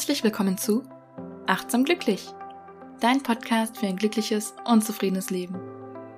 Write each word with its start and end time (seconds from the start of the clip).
Herzlich 0.00 0.24
willkommen 0.24 0.56
zu 0.56 0.82
Achtsam 1.46 1.84
Glücklich, 1.84 2.26
dein 3.00 3.22
Podcast 3.22 3.76
für 3.76 3.86
ein 3.86 3.98
glückliches 3.98 4.54
und 4.64 4.82
zufriedenes 4.82 5.28
Leben. 5.28 5.60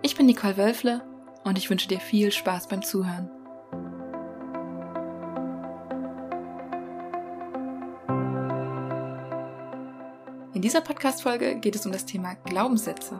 Ich 0.03 0.15
bin 0.15 0.27
Nicole 0.27 0.57
Wölfle 0.57 1.03
und 1.43 1.59
ich 1.59 1.69
wünsche 1.69 1.89
dir 1.89 1.99
viel 1.99 2.31
Spaß 2.31 2.69
beim 2.69 2.83
Zuhören. 2.83 3.29
In 10.55 10.63
dieser 10.63 10.81
Podcast-Folge 10.81 11.57
geht 11.57 11.75
es 11.75 11.85
um 11.85 11.91
das 11.91 12.07
Thema 12.07 12.37
Glaubenssätze. 12.45 13.19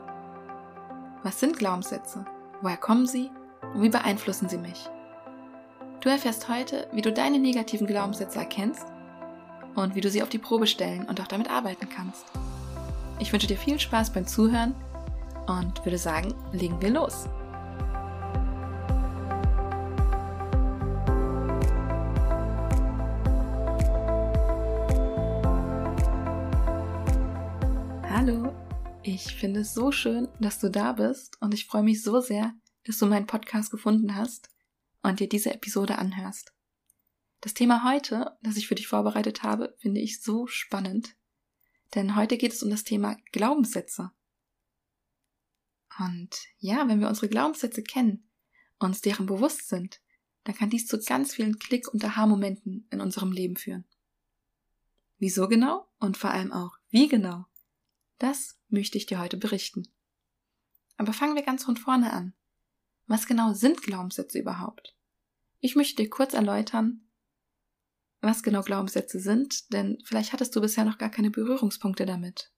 Was 1.23 1.41
sind 1.41 1.59
Glaubenssätze? 1.59 2.23
Woher 2.61 2.77
kommen 2.77 3.05
sie? 3.05 3.29
Und 3.73 3.81
wie 3.81 3.89
beeinflussen 3.89 4.47
sie 4.47 4.59
mich? 4.59 4.89
Du 5.99 6.07
erfährst 6.07 6.47
heute, 6.47 6.87
wie 6.93 7.01
du 7.01 7.11
deine 7.11 7.39
negativen 7.39 7.85
Glaubenssätze 7.85 8.39
erkennst 8.39 8.92
und 9.75 9.95
wie 9.95 10.01
du 10.01 10.09
sie 10.09 10.21
auf 10.23 10.29
die 10.29 10.37
Probe 10.37 10.67
stellen 10.67 11.05
und 11.05 11.19
auch 11.21 11.27
damit 11.27 11.49
arbeiten 11.49 11.89
kannst. 11.89 12.25
Ich 13.19 13.31
wünsche 13.31 13.47
dir 13.47 13.57
viel 13.57 13.79
Spaß 13.79 14.11
beim 14.11 14.27
Zuhören 14.27 14.75
und 15.47 15.83
würde 15.85 15.97
sagen, 15.97 16.33
legen 16.51 16.81
wir 16.81 16.89
los. 16.89 17.27
Hallo, 28.09 28.53
ich 29.03 29.35
finde 29.35 29.61
es 29.61 29.73
so 29.73 29.91
schön, 29.91 30.29
dass 30.39 30.59
du 30.59 30.69
da 30.69 30.93
bist 30.93 31.41
und 31.41 31.53
ich 31.53 31.65
freue 31.65 31.83
mich 31.83 32.03
so 32.03 32.21
sehr, 32.21 32.53
dass 32.85 32.97
du 32.97 33.05
meinen 33.05 33.27
Podcast 33.27 33.71
gefunden 33.71 34.15
hast 34.15 34.49
und 35.01 35.19
dir 35.19 35.27
diese 35.27 35.53
Episode 35.53 35.97
anhörst. 35.97 36.53
Das 37.43 37.53
Thema 37.53 37.83
heute, 37.83 38.37
das 38.41 38.55
ich 38.55 38.69
für 38.69 38.75
dich 38.75 38.87
vorbereitet 38.87 39.43
habe, 39.43 39.75
finde 39.77 39.99
ich 39.99 40.21
so 40.21 40.47
spannend. 40.47 41.17
Denn 41.93 42.15
heute 42.15 42.37
geht 42.37 42.53
es 42.53 42.63
um 42.63 42.69
das 42.69 42.85
Thema 42.85 43.17
Glaubenssätze. 43.33 44.11
Und 45.99 46.29
ja, 46.59 46.87
wenn 46.87 47.01
wir 47.01 47.09
unsere 47.09 47.27
Glaubenssätze 47.27 47.83
kennen, 47.83 48.29
uns 48.79 49.01
deren 49.01 49.25
bewusst 49.25 49.67
sind, 49.67 49.99
dann 50.45 50.55
kann 50.55 50.69
dies 50.69 50.87
zu 50.87 50.97
ganz 51.03 51.33
vielen 51.33 51.59
Klick- 51.59 51.89
und 51.89 52.05
Aha-Momenten 52.05 52.87
in 52.91 53.01
unserem 53.01 53.33
Leben 53.33 53.57
führen. 53.57 53.83
Wieso 55.17 55.49
genau 55.49 55.89
und 55.99 56.15
vor 56.15 56.31
allem 56.31 56.53
auch 56.53 56.77
wie 56.91 57.09
genau, 57.09 57.45
das 58.19 58.57
möchte 58.69 58.97
ich 58.97 59.05
dir 59.05 59.19
heute 59.19 59.35
berichten. 59.35 59.85
Aber 60.95 61.11
fangen 61.11 61.35
wir 61.35 61.43
ganz 61.43 61.65
von 61.65 61.75
vorne 61.75 62.13
an. 62.13 62.33
Was 63.05 63.27
genau 63.27 63.51
sind 63.51 63.81
Glaubenssätze 63.81 64.39
überhaupt? 64.39 64.95
Ich 65.59 65.75
möchte 65.75 66.01
dir 66.01 66.09
kurz 66.09 66.33
erläutern, 66.33 67.01
was 68.23 68.43
genau 68.43 68.61
Glaubenssätze 68.61 69.19
sind, 69.19 69.71
denn 69.73 69.99
vielleicht 70.05 70.33
hattest 70.33 70.55
du 70.55 70.61
bisher 70.61 70.85
noch 70.85 70.97
gar 70.97 71.09
keine 71.09 71.29
Berührungspunkte 71.29 72.05
damit. 72.05 72.51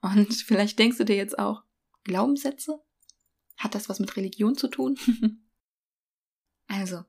Und 0.00 0.34
vielleicht 0.46 0.78
denkst 0.78 0.98
du 0.98 1.04
dir 1.04 1.16
jetzt 1.16 1.38
auch, 1.38 1.62
Glaubenssätze? 2.04 2.80
Hat 3.56 3.74
das 3.74 3.88
was 3.88 4.00
mit 4.00 4.16
Religion 4.16 4.56
zu 4.56 4.68
tun? 4.68 4.98
also, 6.68 7.04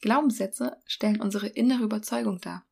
Glaubenssätze 0.00 0.76
stellen 0.86 1.20
unsere 1.20 1.46
innere 1.46 1.84
Überzeugung 1.84 2.40
dar. 2.40 2.66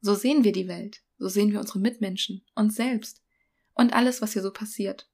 So 0.00 0.14
sehen 0.14 0.42
wir 0.42 0.52
die 0.52 0.68
Welt, 0.68 1.02
so 1.18 1.28
sehen 1.28 1.52
wir 1.52 1.60
unsere 1.60 1.78
Mitmenschen, 1.78 2.44
uns 2.54 2.74
selbst 2.74 3.22
und 3.74 3.92
alles, 3.92 4.20
was 4.22 4.32
hier 4.32 4.42
so 4.42 4.52
passiert. 4.52 5.08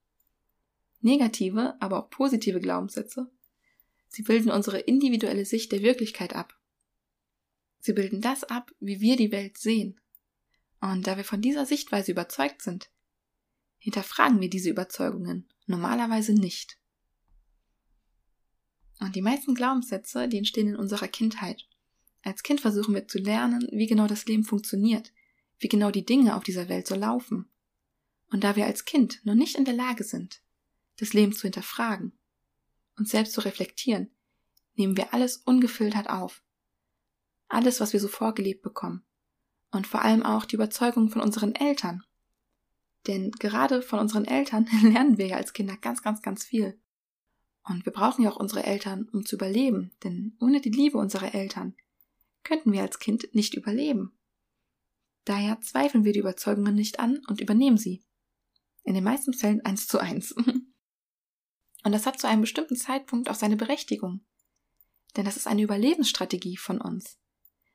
Negative, 1.00 1.76
aber 1.80 1.98
auch 1.98 2.10
positive 2.10 2.60
Glaubenssätze, 2.60 3.30
sie 4.08 4.22
bilden 4.22 4.50
unsere 4.50 4.78
individuelle 4.78 5.44
Sicht 5.44 5.72
der 5.72 5.82
Wirklichkeit 5.82 6.34
ab 6.34 6.57
Sie 7.80 7.92
bilden 7.92 8.20
das 8.20 8.44
ab, 8.44 8.72
wie 8.80 9.00
wir 9.00 9.16
die 9.16 9.32
Welt 9.32 9.58
sehen. 9.58 10.00
Und 10.80 11.06
da 11.06 11.16
wir 11.16 11.24
von 11.24 11.40
dieser 11.40 11.66
Sichtweise 11.66 12.12
überzeugt 12.12 12.62
sind, 12.62 12.90
hinterfragen 13.78 14.40
wir 14.40 14.50
diese 14.50 14.70
Überzeugungen 14.70 15.48
normalerweise 15.66 16.32
nicht. 16.32 16.78
Und 19.00 19.14
die 19.14 19.22
meisten 19.22 19.54
Glaubenssätze, 19.54 20.28
die 20.28 20.38
entstehen 20.38 20.68
in 20.68 20.76
unserer 20.76 21.08
Kindheit. 21.08 21.68
Als 22.22 22.42
Kind 22.42 22.60
versuchen 22.60 22.94
wir 22.94 23.06
zu 23.06 23.18
lernen, 23.18 23.68
wie 23.70 23.86
genau 23.86 24.08
das 24.08 24.26
Leben 24.26 24.44
funktioniert, 24.44 25.12
wie 25.60 25.68
genau 25.68 25.90
die 25.90 26.04
Dinge 26.04 26.36
auf 26.36 26.42
dieser 26.42 26.68
Welt 26.68 26.86
so 26.86 26.96
laufen. 26.96 27.48
Und 28.30 28.44
da 28.44 28.56
wir 28.56 28.66
als 28.66 28.84
Kind 28.84 29.24
noch 29.24 29.34
nicht 29.34 29.56
in 29.56 29.64
der 29.64 29.74
Lage 29.74 30.04
sind, 30.04 30.42
das 30.96 31.12
Leben 31.12 31.32
zu 31.32 31.42
hinterfragen 31.42 32.12
und 32.96 33.08
selbst 33.08 33.34
zu 33.34 33.40
reflektieren, 33.40 34.10
nehmen 34.74 34.96
wir 34.96 35.14
alles 35.14 35.36
ungefiltert 35.38 36.10
auf 36.10 36.42
alles, 37.48 37.80
was 37.80 37.92
wir 37.92 38.00
so 38.00 38.08
vorgelebt 38.08 38.62
bekommen. 38.62 39.04
Und 39.70 39.86
vor 39.86 40.02
allem 40.02 40.22
auch 40.22 40.44
die 40.44 40.56
Überzeugung 40.56 41.10
von 41.10 41.20
unseren 41.20 41.54
Eltern. 41.54 42.02
Denn 43.06 43.30
gerade 43.32 43.82
von 43.82 43.98
unseren 43.98 44.24
Eltern 44.24 44.68
lernen 44.82 45.18
wir 45.18 45.26
ja 45.26 45.36
als 45.36 45.52
Kinder 45.52 45.76
ganz, 45.76 46.02
ganz, 46.02 46.22
ganz 46.22 46.44
viel. 46.44 46.80
Und 47.64 47.84
wir 47.84 47.92
brauchen 47.92 48.22
ja 48.22 48.30
auch 48.30 48.36
unsere 48.36 48.64
Eltern, 48.64 49.08
um 49.12 49.26
zu 49.26 49.36
überleben, 49.36 49.92
denn 50.02 50.36
ohne 50.40 50.60
die 50.60 50.70
Liebe 50.70 50.96
unserer 50.96 51.34
Eltern 51.34 51.74
könnten 52.42 52.72
wir 52.72 52.80
als 52.80 52.98
Kind 52.98 53.34
nicht 53.34 53.54
überleben. 53.54 54.18
Daher 55.26 55.60
zweifeln 55.60 56.04
wir 56.04 56.14
die 56.14 56.20
Überzeugungen 56.20 56.74
nicht 56.74 56.98
an 56.98 57.20
und 57.28 57.42
übernehmen 57.42 57.76
sie. 57.76 58.02
In 58.84 58.94
den 58.94 59.04
meisten 59.04 59.34
Fällen 59.34 59.62
eins 59.66 59.86
zu 59.86 59.98
eins. 59.98 60.34
Und 61.84 61.92
das 61.92 62.06
hat 62.06 62.18
zu 62.18 62.26
einem 62.26 62.40
bestimmten 62.40 62.76
Zeitpunkt 62.76 63.28
auch 63.28 63.34
seine 63.34 63.56
Berechtigung. 63.56 64.24
Denn 65.16 65.26
das 65.26 65.36
ist 65.36 65.46
eine 65.46 65.62
Überlebensstrategie 65.62 66.56
von 66.56 66.80
uns. 66.80 67.18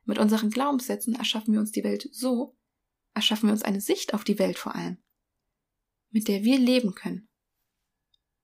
Mit 0.05 0.17
unseren 0.17 0.49
Glaubenssätzen 0.49 1.15
erschaffen 1.15 1.53
wir 1.53 1.59
uns 1.59 1.71
die 1.71 1.83
Welt 1.83 2.09
so, 2.11 2.57
erschaffen 3.13 3.47
wir 3.47 3.53
uns 3.53 3.63
eine 3.63 3.81
Sicht 3.81 4.13
auf 4.13 4.23
die 4.23 4.39
Welt 4.39 4.57
vor 4.57 4.75
allem, 4.75 5.01
mit 6.09 6.27
der 6.27 6.43
wir 6.43 6.59
leben 6.59 6.93
können. 6.93 7.29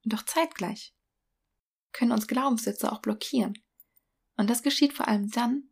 Doch 0.04 0.24
zeitgleich 0.24 0.96
können 1.92 2.12
uns 2.12 2.28
Glaubenssätze 2.28 2.92
auch 2.92 3.02
blockieren. 3.02 3.54
Und 4.38 4.50
das 4.50 4.64
geschieht 4.64 4.94
vor 4.94 5.08
allem 5.08 5.30
dann, 5.32 5.70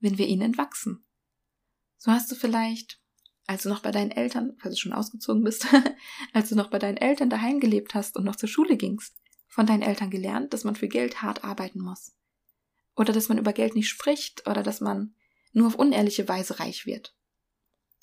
wenn 0.00 0.18
wir 0.18 0.26
ihnen 0.26 0.42
entwachsen. 0.42 1.06
So 1.96 2.10
hast 2.10 2.30
du 2.32 2.34
vielleicht, 2.34 3.00
als 3.46 3.62
du 3.62 3.68
noch 3.68 3.82
bei 3.82 3.90
deinen 3.90 4.10
Eltern, 4.10 4.56
falls 4.58 4.74
du 4.74 4.80
schon 4.80 4.92
ausgezogen 4.92 5.44
bist, 5.44 5.66
als 6.32 6.48
du 6.48 6.56
noch 6.56 6.70
bei 6.70 6.78
deinen 6.78 6.96
Eltern 6.96 7.30
daheim 7.30 7.60
gelebt 7.60 7.94
hast 7.94 8.16
und 8.16 8.24
noch 8.24 8.36
zur 8.36 8.48
Schule 8.48 8.76
gingst, 8.76 9.14
von 9.46 9.66
deinen 9.66 9.82
Eltern 9.82 10.10
gelernt, 10.10 10.52
dass 10.52 10.64
man 10.64 10.76
für 10.76 10.88
Geld 10.88 11.22
hart 11.22 11.44
arbeiten 11.44 11.80
muss. 11.80 12.16
Oder 12.96 13.12
dass 13.12 13.28
man 13.28 13.38
über 13.38 13.52
Geld 13.52 13.74
nicht 13.74 13.88
spricht 13.88 14.46
oder 14.48 14.62
dass 14.62 14.80
man 14.80 15.14
nur 15.52 15.66
auf 15.66 15.74
unehrliche 15.74 16.28
Weise 16.28 16.60
reich 16.60 16.86
wird. 16.86 17.16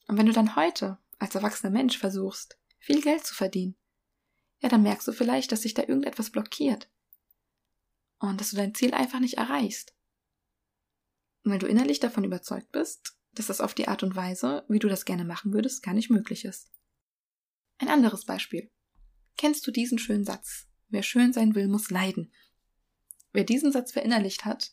Und 0.07 0.17
wenn 0.17 0.25
du 0.25 0.33
dann 0.33 0.55
heute 0.55 0.97
als 1.19 1.35
erwachsener 1.35 1.71
Mensch 1.71 1.97
versuchst, 1.97 2.57
viel 2.79 3.01
Geld 3.01 3.25
zu 3.25 3.33
verdienen, 3.33 3.75
ja, 4.59 4.69
dann 4.69 4.83
merkst 4.83 5.07
du 5.07 5.11
vielleicht, 5.11 5.51
dass 5.51 5.61
sich 5.61 5.73
da 5.73 5.83
irgendetwas 5.83 6.31
blockiert 6.31 6.89
und 8.19 8.39
dass 8.39 8.51
du 8.51 8.55
dein 8.55 8.73
Ziel 8.73 8.93
einfach 8.93 9.19
nicht 9.19 9.37
erreichst. 9.37 9.93
Und 11.43 11.51
wenn 11.51 11.59
du 11.59 11.67
innerlich 11.67 11.99
davon 11.99 12.23
überzeugt 12.23 12.71
bist, 12.71 13.17
dass 13.33 13.47
das 13.47 13.61
auf 13.61 13.73
die 13.73 13.87
Art 13.87 14.03
und 14.03 14.15
Weise, 14.15 14.65
wie 14.67 14.79
du 14.79 14.89
das 14.89 15.05
gerne 15.05 15.25
machen 15.25 15.53
würdest, 15.53 15.83
gar 15.83 15.93
nicht 15.93 16.09
möglich 16.09 16.43
ist. 16.43 16.71
Ein 17.77 17.89
anderes 17.89 18.25
Beispiel. 18.25 18.71
Kennst 19.37 19.67
du 19.67 19.71
diesen 19.71 19.99
schönen 19.99 20.25
Satz? 20.25 20.67
Wer 20.89 21.03
schön 21.03 21.33
sein 21.33 21.53
will, 21.53 21.67
muss 21.67 21.91
leiden. 21.91 22.33
Wer 23.33 23.43
diesen 23.43 23.71
Satz 23.71 23.91
verinnerlicht 23.91 24.45
hat, 24.45 24.71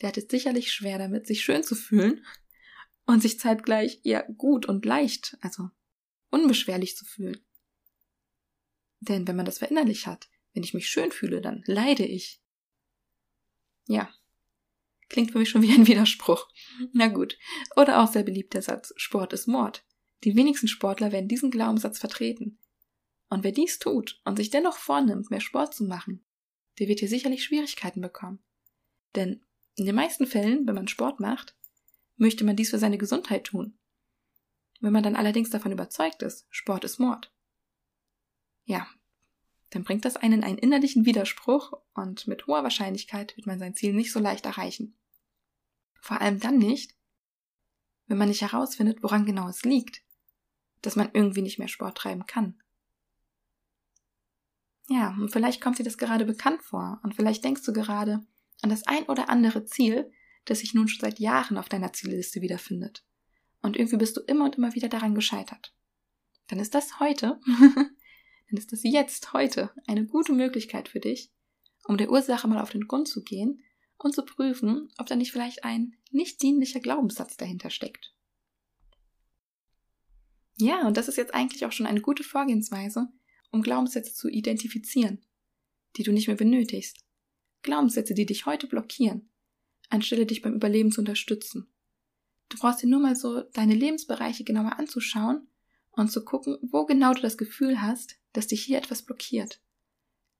der 0.00 0.08
hat 0.08 0.18
es 0.18 0.26
sicherlich 0.30 0.72
schwer 0.72 0.98
damit, 0.98 1.26
sich 1.26 1.42
schön 1.42 1.62
zu 1.62 1.74
fühlen 1.74 2.24
und 3.06 3.22
sich 3.22 3.38
zeitgleich 3.38 4.00
eher 4.04 4.24
gut 4.36 4.66
und 4.66 4.84
leicht, 4.84 5.36
also 5.40 5.70
unbeschwerlich 6.30 6.96
zu 6.96 7.04
fühlen. 7.04 7.40
Denn 9.00 9.26
wenn 9.26 9.36
man 9.36 9.46
das 9.46 9.58
verinnerlicht 9.58 10.06
hat, 10.06 10.28
wenn 10.52 10.62
ich 10.62 10.74
mich 10.74 10.88
schön 10.88 11.12
fühle, 11.12 11.40
dann 11.40 11.62
leide 11.66 12.04
ich. 12.04 12.42
Ja. 13.86 14.12
Klingt 15.08 15.30
für 15.30 15.38
mich 15.38 15.48
schon 15.48 15.62
wie 15.62 15.72
ein 15.72 15.86
Widerspruch. 15.86 16.48
Na 16.92 17.08
gut. 17.08 17.38
Oder 17.76 18.02
auch 18.02 18.10
sehr 18.10 18.24
beliebt 18.24 18.54
der 18.54 18.62
Satz, 18.62 18.92
Sport 18.96 19.32
ist 19.32 19.46
Mord. 19.46 19.84
Die 20.24 20.34
wenigsten 20.34 20.66
Sportler 20.66 21.12
werden 21.12 21.28
diesen 21.28 21.50
Glaubenssatz 21.50 21.98
vertreten. 21.98 22.58
Und 23.28 23.44
wer 23.44 23.52
dies 23.52 23.78
tut 23.78 24.20
und 24.24 24.36
sich 24.36 24.50
dennoch 24.50 24.76
vornimmt, 24.76 25.30
mehr 25.30 25.40
Sport 25.40 25.74
zu 25.74 25.84
machen, 25.84 26.24
der 26.78 26.88
wird 26.88 27.00
hier 27.00 27.08
sicherlich 27.08 27.44
Schwierigkeiten 27.44 28.00
bekommen. 28.00 28.42
Denn 29.14 29.44
in 29.76 29.86
den 29.86 29.94
meisten 29.94 30.26
Fällen, 30.26 30.66
wenn 30.66 30.74
man 30.74 30.88
Sport 30.88 31.20
macht, 31.20 31.54
möchte 32.16 32.44
man 32.44 32.56
dies 32.56 32.70
für 32.70 32.78
seine 32.78 32.98
Gesundheit 32.98 33.44
tun. 33.44 33.78
Wenn 34.80 34.92
man 34.92 35.02
dann 35.02 35.16
allerdings 35.16 35.50
davon 35.50 35.72
überzeugt 35.72 36.22
ist, 36.22 36.46
Sport 36.50 36.84
ist 36.84 36.98
Mord. 36.98 37.32
Ja, 38.64 38.88
dann 39.70 39.84
bringt 39.84 40.04
das 40.04 40.16
einen 40.16 40.42
einen 40.42 40.58
innerlichen 40.58 41.06
Widerspruch 41.06 41.72
und 41.94 42.26
mit 42.26 42.46
hoher 42.46 42.62
Wahrscheinlichkeit 42.62 43.36
wird 43.36 43.46
man 43.46 43.58
sein 43.58 43.74
Ziel 43.74 43.92
nicht 43.92 44.12
so 44.12 44.18
leicht 44.18 44.46
erreichen. 44.46 44.96
Vor 46.00 46.20
allem 46.20 46.40
dann 46.40 46.58
nicht, 46.58 46.94
wenn 48.06 48.18
man 48.18 48.28
nicht 48.28 48.42
herausfindet, 48.42 49.02
woran 49.02 49.26
genau 49.26 49.48
es 49.48 49.62
liegt, 49.62 50.02
dass 50.82 50.96
man 50.96 51.10
irgendwie 51.12 51.42
nicht 51.42 51.58
mehr 51.58 51.68
Sport 51.68 51.98
treiben 51.98 52.26
kann. 52.26 52.62
Ja, 54.88 55.16
und 55.18 55.30
vielleicht 55.30 55.60
kommt 55.60 55.78
dir 55.78 55.84
das 55.84 55.98
gerade 55.98 56.24
bekannt 56.24 56.62
vor 56.62 57.00
und 57.02 57.14
vielleicht 57.14 57.44
denkst 57.44 57.64
du 57.64 57.72
gerade, 57.72 58.24
an 58.62 58.70
das 58.70 58.86
ein 58.86 59.04
oder 59.04 59.28
andere 59.28 59.64
Ziel, 59.64 60.10
das 60.44 60.60
sich 60.60 60.74
nun 60.74 60.88
schon 60.88 61.00
seit 61.00 61.18
Jahren 61.18 61.58
auf 61.58 61.68
deiner 61.68 61.92
Zielliste 61.92 62.40
wiederfindet. 62.40 63.04
und 63.62 63.76
irgendwie 63.76 63.96
bist 63.96 64.16
du 64.16 64.20
immer 64.20 64.44
und 64.44 64.56
immer 64.56 64.74
wieder 64.74 64.88
daran 64.88 65.14
gescheitert. 65.14 65.74
Dann 66.46 66.60
ist 66.60 66.74
das 66.74 67.00
heute, 67.00 67.40
dann 67.46 68.58
ist 68.58 68.70
das 68.72 68.82
jetzt 68.84 69.32
heute 69.32 69.70
eine 69.86 70.06
gute 70.06 70.32
Möglichkeit 70.32 70.88
für 70.88 71.00
dich, 71.00 71.32
um 71.84 71.96
der 71.96 72.10
Ursache 72.10 72.46
mal 72.46 72.60
auf 72.60 72.70
den 72.70 72.86
Grund 72.86 73.08
zu 73.08 73.24
gehen 73.24 73.62
und 73.98 74.14
zu 74.14 74.24
prüfen, 74.24 74.88
ob 74.98 75.06
da 75.06 75.16
nicht 75.16 75.32
vielleicht 75.32 75.64
ein 75.64 75.96
nicht 76.10 76.42
dienlicher 76.42 76.80
Glaubenssatz 76.80 77.36
dahinter 77.36 77.70
steckt. 77.70 78.14
Ja, 80.58 80.86
und 80.86 80.96
das 80.96 81.08
ist 81.08 81.16
jetzt 81.16 81.34
eigentlich 81.34 81.66
auch 81.66 81.72
schon 81.72 81.86
eine 81.86 82.00
gute 82.00 82.22
Vorgehensweise, 82.22 83.08
um 83.50 83.62
Glaubenssätze 83.62 84.14
zu 84.14 84.28
identifizieren, 84.28 85.24
die 85.96 86.02
du 86.02 86.12
nicht 86.12 86.28
mehr 86.28 86.36
benötigst. 86.36 87.05
Glaubenssätze, 87.66 88.14
die 88.14 88.24
dich 88.24 88.46
heute 88.46 88.66
blockieren, 88.66 89.28
anstelle 89.90 90.24
dich 90.24 90.40
beim 90.40 90.54
Überleben 90.54 90.90
zu 90.90 91.02
unterstützen. 91.02 91.70
Du 92.48 92.58
brauchst 92.58 92.82
dir 92.82 92.88
nur 92.88 93.00
mal 93.00 93.16
so 93.16 93.42
deine 93.52 93.74
Lebensbereiche 93.74 94.44
genauer 94.44 94.78
anzuschauen 94.78 95.46
und 95.90 96.10
zu 96.10 96.24
gucken, 96.24 96.56
wo 96.62 96.86
genau 96.86 97.12
du 97.12 97.20
das 97.20 97.36
Gefühl 97.36 97.82
hast, 97.82 98.16
dass 98.32 98.46
dich 98.46 98.62
hier 98.62 98.78
etwas 98.78 99.02
blockiert. 99.02 99.60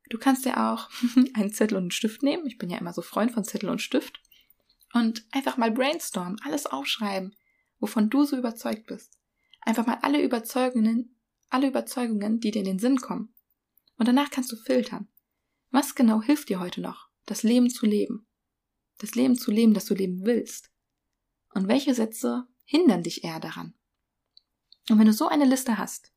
Du 0.09 0.19
kannst 0.19 0.45
ja 0.45 0.73
auch 0.73 0.89
einen 1.35 1.53
Zettel 1.53 1.77
und 1.77 1.85
einen 1.85 1.91
Stift 1.91 2.23
nehmen. 2.23 2.47
Ich 2.47 2.59
bin 2.59 2.71
ja 2.71 2.79
immer 2.79 2.93
so 2.93 3.03
Freund 3.03 3.33
von 3.33 3.45
Zettel 3.45 3.69
und 3.69 3.83
Stift. 3.83 4.21
Und 4.95 5.27
einfach 5.33 5.57
mal 5.57 5.73
brainstormen, 5.73 6.39
alles 6.45 6.67
aufschreiben, 6.67 7.35
wovon 7.81 8.09
du 8.09 8.25
so 8.25 8.37
überzeugt 8.37 8.87
bist. 8.87 9.19
Einfach 9.63 9.87
mal 9.87 9.99
alle 10.03 10.23
Überzeugungen, 10.23 11.17
alle 11.51 11.67
Überzeugungen, 11.67 12.39
die 12.39 12.53
dir 12.53 12.61
in 12.61 12.67
den 12.67 12.79
Sinn 12.79 12.99
kommen. 12.99 13.35
Und 13.99 14.07
danach 14.07 14.31
kannst 14.31 14.53
du 14.53 14.57
filtern. 14.57 15.09
Was 15.71 15.95
genau 15.95 16.23
hilft 16.23 16.49
dir 16.49 16.61
heute 16.61 16.81
noch, 16.81 17.06
das 17.27 17.43
Leben 17.43 17.71
zu 17.71 17.87
leben? 17.87 18.27
Das 18.99 19.15
Leben 19.15 19.37
zu 19.37 19.51
leben, 19.51 19.75
das 19.75 19.85
du 19.85 19.95
leben 19.95 20.25
willst. 20.25 20.71
Und 21.53 21.69
welche 21.69 21.95
Sätze 21.95 22.47
hindern 22.65 23.03
dich 23.03 23.25
eher 23.25 23.41
daran? 23.41 23.75
Und 24.89 24.99
wenn 24.99 25.07
du 25.07 25.13
so 25.13 25.29
eine 25.29 25.45
Liste 25.45 25.79
hast, 25.79 26.13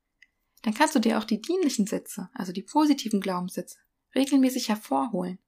dann 0.61 0.73
kannst 0.73 0.95
du 0.95 0.99
dir 0.99 1.17
auch 1.17 1.23
die 1.23 1.41
dienlichen 1.41 1.87
Sätze, 1.87 2.29
also 2.33 2.51
die 2.51 2.61
positiven 2.61 3.21
Glaubenssätze, 3.21 3.77
regelmäßig 4.15 4.69
hervorholen 4.69 5.39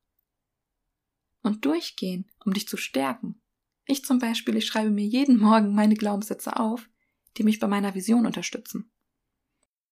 und 1.44 1.66
durchgehen, 1.66 2.30
um 2.44 2.54
dich 2.54 2.68
zu 2.68 2.78
stärken. 2.78 3.42
Ich 3.86 4.06
zum 4.06 4.20
Beispiel, 4.20 4.56
ich 4.56 4.66
schreibe 4.66 4.92
mir 4.92 5.06
jeden 5.06 5.38
Morgen 5.38 5.74
meine 5.74 5.96
Glaubenssätze 5.96 6.58
auf, 6.58 6.90
die 7.38 7.44
mich 7.44 7.60
bei 7.60 7.68
meiner 7.68 7.94
Vision 7.96 8.26
unterstützen 8.26 8.92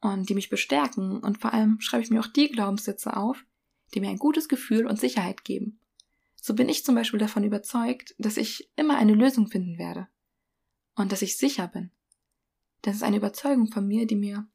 und 0.02 0.30
die 0.30 0.36
mich 0.36 0.50
bestärken 0.50 1.20
und 1.20 1.40
vor 1.40 1.54
allem 1.54 1.82
schreibe 1.82 2.04
ich 2.04 2.10
mir 2.10 2.20
auch 2.20 2.28
die 2.28 2.50
Glaubenssätze 2.50 3.16
auf, 3.18 3.46
die 3.94 4.02
mir 4.02 4.10
ein 4.10 4.18
gutes 4.18 4.48
Gefühl 4.48 4.86
und 4.86 5.00
Sicherheit 5.00 5.44
geben. 5.44 5.80
So 6.36 6.54
bin 6.54 6.70
ich 6.70 6.86
zum 6.86 6.96
Beispiel 6.96 7.20
davon 7.20 7.44
überzeugt, 7.44 8.16
dass 8.18 8.38
ich 8.38 8.72
immer 8.76 8.98
eine 8.98 9.14
Lösung 9.14 9.48
finden 9.48 9.78
werde 9.78 10.08
und 10.96 11.12
dass 11.12 11.22
ich 11.22 11.38
sicher 11.38 11.68
bin. 11.68 11.92
Das 12.82 12.96
ist 12.96 13.04
eine 13.04 13.18
Überzeugung 13.18 13.72
von 13.72 13.88
mir, 13.88 14.08
die 14.08 14.16
mir 14.16 14.48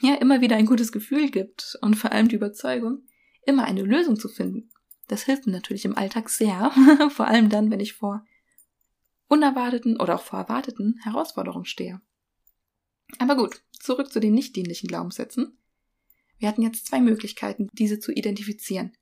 ja 0.00 0.14
immer 0.14 0.40
wieder 0.40 0.56
ein 0.56 0.66
gutes 0.66 0.92
Gefühl 0.92 1.30
gibt 1.30 1.76
und 1.82 1.96
vor 1.96 2.12
allem 2.12 2.28
die 2.28 2.36
Überzeugung, 2.36 3.02
immer 3.46 3.64
eine 3.64 3.82
Lösung 3.82 4.18
zu 4.18 4.28
finden. 4.28 4.70
Das 5.08 5.24
hilft 5.24 5.46
mir 5.46 5.52
natürlich 5.52 5.84
im 5.84 5.96
Alltag 5.96 6.28
sehr, 6.28 6.70
vor 7.10 7.26
allem 7.26 7.48
dann, 7.48 7.70
wenn 7.70 7.80
ich 7.80 7.94
vor 7.94 8.24
unerwarteten 9.26 10.00
oder 10.00 10.16
auch 10.16 10.22
vor 10.22 10.38
erwarteten 10.38 11.00
Herausforderungen 11.02 11.64
stehe. 11.64 12.00
Aber 13.18 13.36
gut, 13.36 13.62
zurück 13.72 14.12
zu 14.12 14.20
den 14.20 14.34
nicht 14.34 14.54
dienlichen 14.54 14.88
Glaubenssätzen. 14.88 15.58
Wir 16.38 16.48
hatten 16.48 16.62
jetzt 16.62 16.86
zwei 16.86 17.00
Möglichkeiten, 17.00 17.68
diese 17.72 17.98
zu 17.98 18.12
identifizieren. 18.12 18.96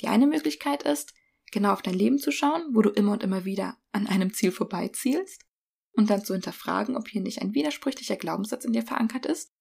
Die 0.00 0.08
eine 0.08 0.26
Möglichkeit 0.26 0.82
ist, 0.82 1.14
genau 1.50 1.72
auf 1.72 1.82
dein 1.82 1.94
Leben 1.94 2.18
zu 2.18 2.32
schauen, 2.32 2.62
wo 2.72 2.82
du 2.82 2.90
immer 2.90 3.12
und 3.12 3.22
immer 3.22 3.44
wieder 3.44 3.76
an 3.92 4.06
einem 4.06 4.32
Ziel 4.32 4.50
vorbeizielst 4.50 5.44
und 5.92 6.10
dann 6.10 6.24
zu 6.24 6.32
hinterfragen, 6.32 6.96
ob 6.96 7.08
hier 7.08 7.20
nicht 7.20 7.42
ein 7.42 7.54
widersprüchlicher 7.54 8.16
Glaubenssatz 8.16 8.64
in 8.64 8.72
dir 8.72 8.82
verankert 8.82 9.26
ist. 9.26 9.52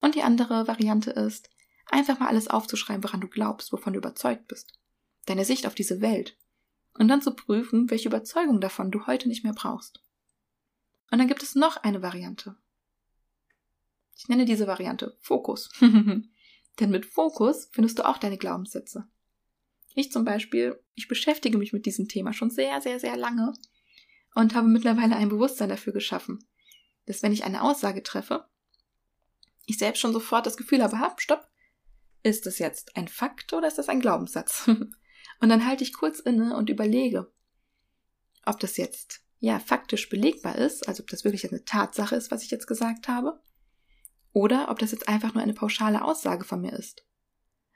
Und 0.00 0.14
die 0.14 0.22
andere 0.22 0.66
Variante 0.66 1.10
ist, 1.10 1.50
einfach 1.86 2.18
mal 2.18 2.28
alles 2.28 2.48
aufzuschreiben, 2.48 3.04
woran 3.04 3.20
du 3.20 3.28
glaubst, 3.28 3.72
wovon 3.72 3.92
du 3.92 3.98
überzeugt 3.98 4.48
bist. 4.48 4.78
Deine 5.26 5.44
Sicht 5.44 5.66
auf 5.66 5.74
diese 5.74 6.00
Welt. 6.00 6.36
Und 6.94 7.08
dann 7.08 7.22
zu 7.22 7.34
prüfen, 7.34 7.90
welche 7.90 8.08
Überzeugung 8.08 8.60
davon 8.60 8.90
du 8.90 9.06
heute 9.06 9.28
nicht 9.28 9.44
mehr 9.44 9.54
brauchst. 9.54 10.02
Und 11.10 11.18
dann 11.18 11.28
gibt 11.28 11.42
es 11.42 11.54
noch 11.54 11.76
eine 11.76 12.02
Variante. 12.02 12.56
Ich 14.16 14.28
nenne 14.28 14.44
diese 14.44 14.66
Variante 14.66 15.16
Fokus. 15.20 15.70
Denn 15.80 16.90
mit 16.90 17.06
Fokus 17.06 17.68
findest 17.72 17.98
du 17.98 18.08
auch 18.08 18.18
deine 18.18 18.38
Glaubenssätze. 18.38 19.08
Ich 19.94 20.10
zum 20.10 20.24
Beispiel, 20.24 20.80
ich 20.94 21.08
beschäftige 21.08 21.58
mich 21.58 21.72
mit 21.72 21.86
diesem 21.86 22.08
Thema 22.08 22.32
schon 22.32 22.50
sehr, 22.50 22.80
sehr, 22.80 22.98
sehr 22.98 23.16
lange 23.16 23.52
und 24.34 24.54
habe 24.54 24.68
mittlerweile 24.68 25.16
ein 25.16 25.28
Bewusstsein 25.28 25.68
dafür 25.68 25.92
geschaffen, 25.92 26.46
dass 27.06 27.22
wenn 27.22 27.32
ich 27.32 27.44
eine 27.44 27.62
Aussage 27.62 28.02
treffe, 28.02 28.46
ich 29.66 29.78
selbst 29.78 30.00
schon 30.00 30.12
sofort 30.12 30.46
das 30.46 30.56
Gefühl 30.56 30.82
habe, 30.82 30.98
hab, 30.98 31.20
stopp, 31.20 31.48
ist 32.22 32.46
das 32.46 32.58
jetzt 32.58 32.96
ein 32.96 33.08
Fakt 33.08 33.52
oder 33.52 33.68
ist 33.68 33.78
das 33.78 33.88
ein 33.88 34.00
Glaubenssatz? 34.00 34.66
und 35.40 35.48
dann 35.48 35.66
halte 35.66 35.84
ich 35.84 35.92
kurz 35.92 36.20
inne 36.20 36.56
und 36.56 36.70
überlege, 36.70 37.30
ob 38.46 38.60
das 38.60 38.76
jetzt 38.76 39.22
ja 39.38 39.58
faktisch 39.58 40.08
belegbar 40.08 40.56
ist, 40.56 40.88
also 40.88 41.02
ob 41.02 41.10
das 41.10 41.24
wirklich 41.24 41.50
eine 41.50 41.64
Tatsache 41.64 42.16
ist, 42.16 42.30
was 42.30 42.42
ich 42.44 42.50
jetzt 42.50 42.66
gesagt 42.66 43.08
habe, 43.08 43.40
oder 44.32 44.70
ob 44.70 44.78
das 44.78 44.92
jetzt 44.92 45.08
einfach 45.08 45.34
nur 45.34 45.42
eine 45.42 45.54
pauschale 45.54 46.02
Aussage 46.02 46.44
von 46.44 46.60
mir 46.60 46.72
ist. 46.72 47.04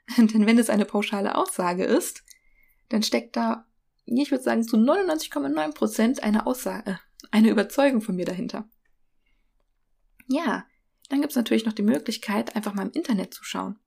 Denn 0.17 0.45
wenn 0.45 0.57
es 0.57 0.69
eine 0.69 0.85
pauschale 0.85 1.35
Aussage 1.35 1.83
ist, 1.83 2.23
dann 2.89 3.03
steckt 3.03 3.35
da, 3.35 3.67
ich 4.05 4.31
würde 4.31 4.43
sagen, 4.43 4.63
zu 4.63 4.77
99,9 4.77 5.73
Prozent 5.73 6.23
eine 6.23 6.47
Aussage, 6.47 6.91
äh, 6.91 6.95
eine 7.31 7.49
Überzeugung 7.49 8.01
von 8.01 8.15
mir 8.15 8.25
dahinter. 8.25 8.69
Ja, 10.27 10.65
dann 11.09 11.21
gibt 11.21 11.31
es 11.31 11.37
natürlich 11.37 11.65
noch 11.65 11.73
die 11.73 11.83
Möglichkeit, 11.83 12.55
einfach 12.55 12.73
mal 12.73 12.85
im 12.85 12.91
Internet 12.91 13.33
zu 13.33 13.43
schauen. 13.43 13.79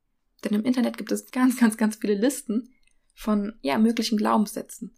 Denn 0.44 0.54
im 0.54 0.64
Internet 0.64 0.96
gibt 0.96 1.12
es 1.12 1.30
ganz, 1.30 1.58
ganz, 1.58 1.76
ganz 1.76 1.96
viele 1.96 2.14
Listen 2.14 2.74
von, 3.14 3.58
ja, 3.60 3.78
möglichen 3.78 4.16
Glaubenssätzen. 4.16 4.96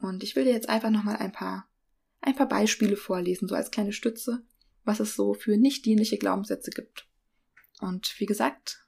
Und 0.00 0.22
ich 0.22 0.36
will 0.36 0.44
dir 0.44 0.52
jetzt 0.52 0.68
einfach 0.68 0.90
nochmal 0.90 1.16
ein 1.16 1.32
paar, 1.32 1.68
ein 2.20 2.36
paar 2.36 2.48
Beispiele 2.48 2.96
vorlesen, 2.96 3.48
so 3.48 3.54
als 3.54 3.70
kleine 3.70 3.92
Stütze, 3.92 4.44
was 4.86 5.00
es 5.00 5.14
so 5.14 5.34
für 5.34 5.58
nicht 5.58 5.84
dienliche 5.84 6.16
Glaubenssätze 6.16 6.70
gibt. 6.70 7.06
Und 7.80 8.18
wie 8.18 8.26
gesagt, 8.26 8.86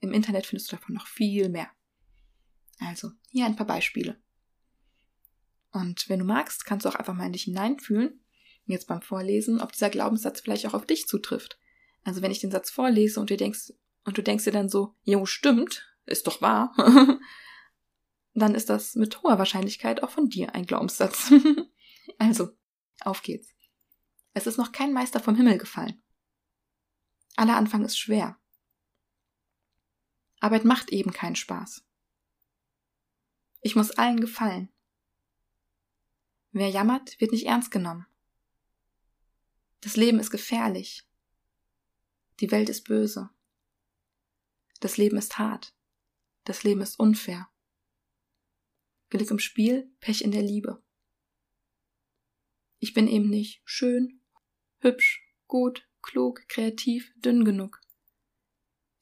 im 0.00 0.12
Internet 0.12 0.46
findest 0.46 0.70
du 0.70 0.76
davon 0.76 0.94
noch 0.94 1.06
viel 1.06 1.48
mehr. 1.48 1.70
Also, 2.80 3.12
hier 3.30 3.46
ein 3.46 3.56
paar 3.56 3.66
Beispiele. 3.66 4.20
Und 5.72 6.08
wenn 6.08 6.18
du 6.18 6.24
magst, 6.24 6.64
kannst 6.64 6.84
du 6.84 6.90
auch 6.90 6.94
einfach 6.94 7.14
mal 7.14 7.26
in 7.26 7.32
dich 7.32 7.44
hineinfühlen, 7.44 8.20
jetzt 8.66 8.86
beim 8.86 9.02
Vorlesen, 9.02 9.60
ob 9.60 9.72
dieser 9.72 9.90
Glaubenssatz 9.90 10.40
vielleicht 10.40 10.66
auch 10.66 10.74
auf 10.74 10.86
dich 10.86 11.06
zutrifft. 11.06 11.58
Also 12.04 12.22
wenn 12.22 12.30
ich 12.30 12.40
den 12.40 12.50
Satz 12.50 12.70
vorlese 12.70 13.20
und 13.20 13.30
du 13.30 13.36
denkst, 13.36 13.72
und 14.04 14.18
du 14.18 14.22
denkst 14.22 14.44
dir 14.44 14.52
dann 14.52 14.68
so, 14.68 14.94
jo, 15.02 15.26
stimmt, 15.26 15.86
ist 16.06 16.26
doch 16.26 16.40
wahr, 16.40 16.74
dann 18.34 18.54
ist 18.54 18.70
das 18.70 18.94
mit 18.94 19.22
hoher 19.22 19.38
Wahrscheinlichkeit 19.38 20.02
auch 20.02 20.10
von 20.10 20.28
dir 20.28 20.54
ein 20.54 20.66
Glaubenssatz. 20.66 21.32
also, 22.18 22.50
auf 23.00 23.22
geht's. 23.22 23.54
Es 24.38 24.46
ist 24.46 24.56
noch 24.56 24.70
kein 24.70 24.92
Meister 24.92 25.18
vom 25.18 25.34
Himmel 25.34 25.58
gefallen. 25.58 26.00
Aller 27.34 27.56
Anfang 27.56 27.84
ist 27.84 27.98
schwer. 27.98 28.38
Arbeit 30.38 30.64
macht 30.64 30.90
eben 30.90 31.12
keinen 31.12 31.34
Spaß. 31.34 31.84
Ich 33.62 33.74
muss 33.74 33.90
allen 33.90 34.20
gefallen. 34.20 34.68
Wer 36.52 36.68
jammert, 36.68 37.20
wird 37.20 37.32
nicht 37.32 37.46
ernst 37.46 37.72
genommen. 37.72 38.06
Das 39.80 39.96
Leben 39.96 40.20
ist 40.20 40.30
gefährlich. 40.30 41.02
Die 42.38 42.52
Welt 42.52 42.68
ist 42.68 42.84
böse. 42.84 43.30
Das 44.78 44.98
Leben 44.98 45.16
ist 45.16 45.36
hart. 45.40 45.74
Das 46.44 46.62
Leben 46.62 46.80
ist 46.80 47.00
unfair. 47.00 47.48
Glück 49.10 49.32
im 49.32 49.40
Spiel, 49.40 49.92
Pech 49.98 50.22
in 50.22 50.30
der 50.30 50.42
Liebe. 50.42 50.80
Ich 52.78 52.94
bin 52.94 53.08
eben 53.08 53.28
nicht 53.28 53.62
schön, 53.64 54.17
hübsch, 54.80 55.22
gut, 55.46 55.88
klug, 56.02 56.46
kreativ, 56.48 57.12
dünn 57.16 57.44
genug. 57.44 57.80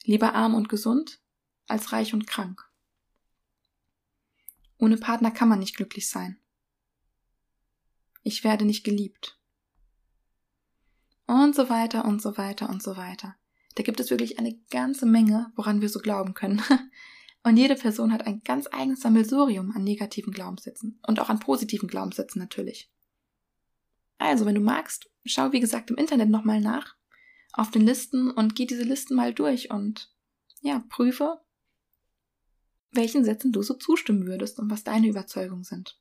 Lieber 0.05 0.35
arm 0.35 0.55
und 0.55 0.69
gesund 0.69 1.21
als 1.67 1.93
reich 1.93 2.15
und 2.15 2.27
krank. 2.27 2.63
Ohne 4.79 4.97
Partner 4.97 5.31
kann 5.31 5.49
man 5.49 5.59
nicht 5.59 5.77
glücklich 5.77 6.09
sein. 6.09 6.39
Ich 8.23 8.45
werde 8.45 8.65
nicht 8.65 8.85
geliebt. 8.85 9.39
Und 11.27 11.55
so 11.55 11.69
weiter 11.69 12.05
und 12.05 12.23
so 12.23 12.37
weiter 12.37 12.69
und 12.69 12.83
so 12.83 12.97
weiter. 12.97 13.37
Da 13.75 13.83
gibt 13.83 14.01
es 14.01 14.11
wirklich 14.11 14.39
eine 14.39 14.55
ganze 14.71 15.07
Menge, 15.07 15.53
woran 15.55 15.81
wir 15.81 15.89
so 15.89 16.01
glauben 16.01 16.35
können. 16.35 16.63
Und 17.43 17.59
jede 17.59 17.77
Person 17.77 18.13
hat 18.13 18.27
ein 18.27 18.43
ganz 18.43 18.67
eigenes 18.73 19.03
Sammelsurium 19.03 19.71
an 19.71 19.85
negativen 19.85 20.33
Glaubenssätzen 20.33 20.99
und 21.07 21.21
auch 21.21 21.29
an 21.29 21.39
positiven 21.39 21.89
Glaubenssätzen 21.89 22.41
natürlich. 22.41 22.91
Also, 24.19 24.47
wenn 24.47 24.55
du 24.55 24.61
magst, 24.61 25.11
schau 25.25 25.53
wie 25.53 25.61
gesagt 25.61 25.91
im 25.91 25.97
Internet 25.97 26.31
nochmal 26.31 26.61
nach 26.61 26.97
auf 27.53 27.71
den 27.71 27.83
Listen 27.83 28.31
und 28.31 28.55
geh 28.55 28.67
diese 28.67 28.83
Listen 28.83 29.15
mal 29.15 29.33
durch 29.33 29.71
und 29.71 30.13
ja, 30.61 30.85
prüfe, 30.89 31.41
welchen 32.93 33.25
Sätzen 33.25 33.53
du 33.53 33.63
so 33.63 33.75
zustimmen 33.75 34.27
würdest 34.27 34.59
und 34.59 34.71
was 34.71 34.85
deine 34.85 35.09
Überzeugungen 35.09 35.65
sind. 35.65 35.99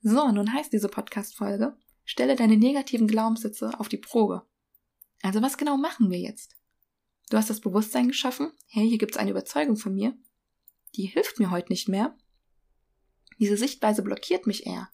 So, 0.00 0.30
nun 0.30 0.52
heißt 0.52 0.72
diese 0.72 0.88
Podcast-Folge 0.88 1.76
stelle 2.04 2.36
deine 2.36 2.56
negativen 2.56 3.08
Glaubenssätze 3.08 3.78
auf 3.78 3.88
die 3.88 3.96
Probe. 3.98 4.46
Also 5.22 5.42
was 5.42 5.58
genau 5.58 5.76
machen 5.76 6.10
wir 6.10 6.18
jetzt? 6.18 6.56
Du 7.30 7.36
hast 7.36 7.50
das 7.50 7.60
Bewusstsein 7.60 8.08
geschaffen, 8.08 8.52
hey, 8.68 8.88
hier 8.88 8.98
gibt 8.98 9.12
es 9.12 9.18
eine 9.18 9.32
Überzeugung 9.32 9.76
von 9.76 9.94
mir, 9.94 10.16
die 10.94 11.06
hilft 11.06 11.40
mir 11.40 11.50
heute 11.50 11.72
nicht 11.72 11.88
mehr. 11.88 12.16
Diese 13.38 13.56
Sichtweise 13.56 14.02
blockiert 14.02 14.46
mich 14.46 14.66
eher. 14.66 14.88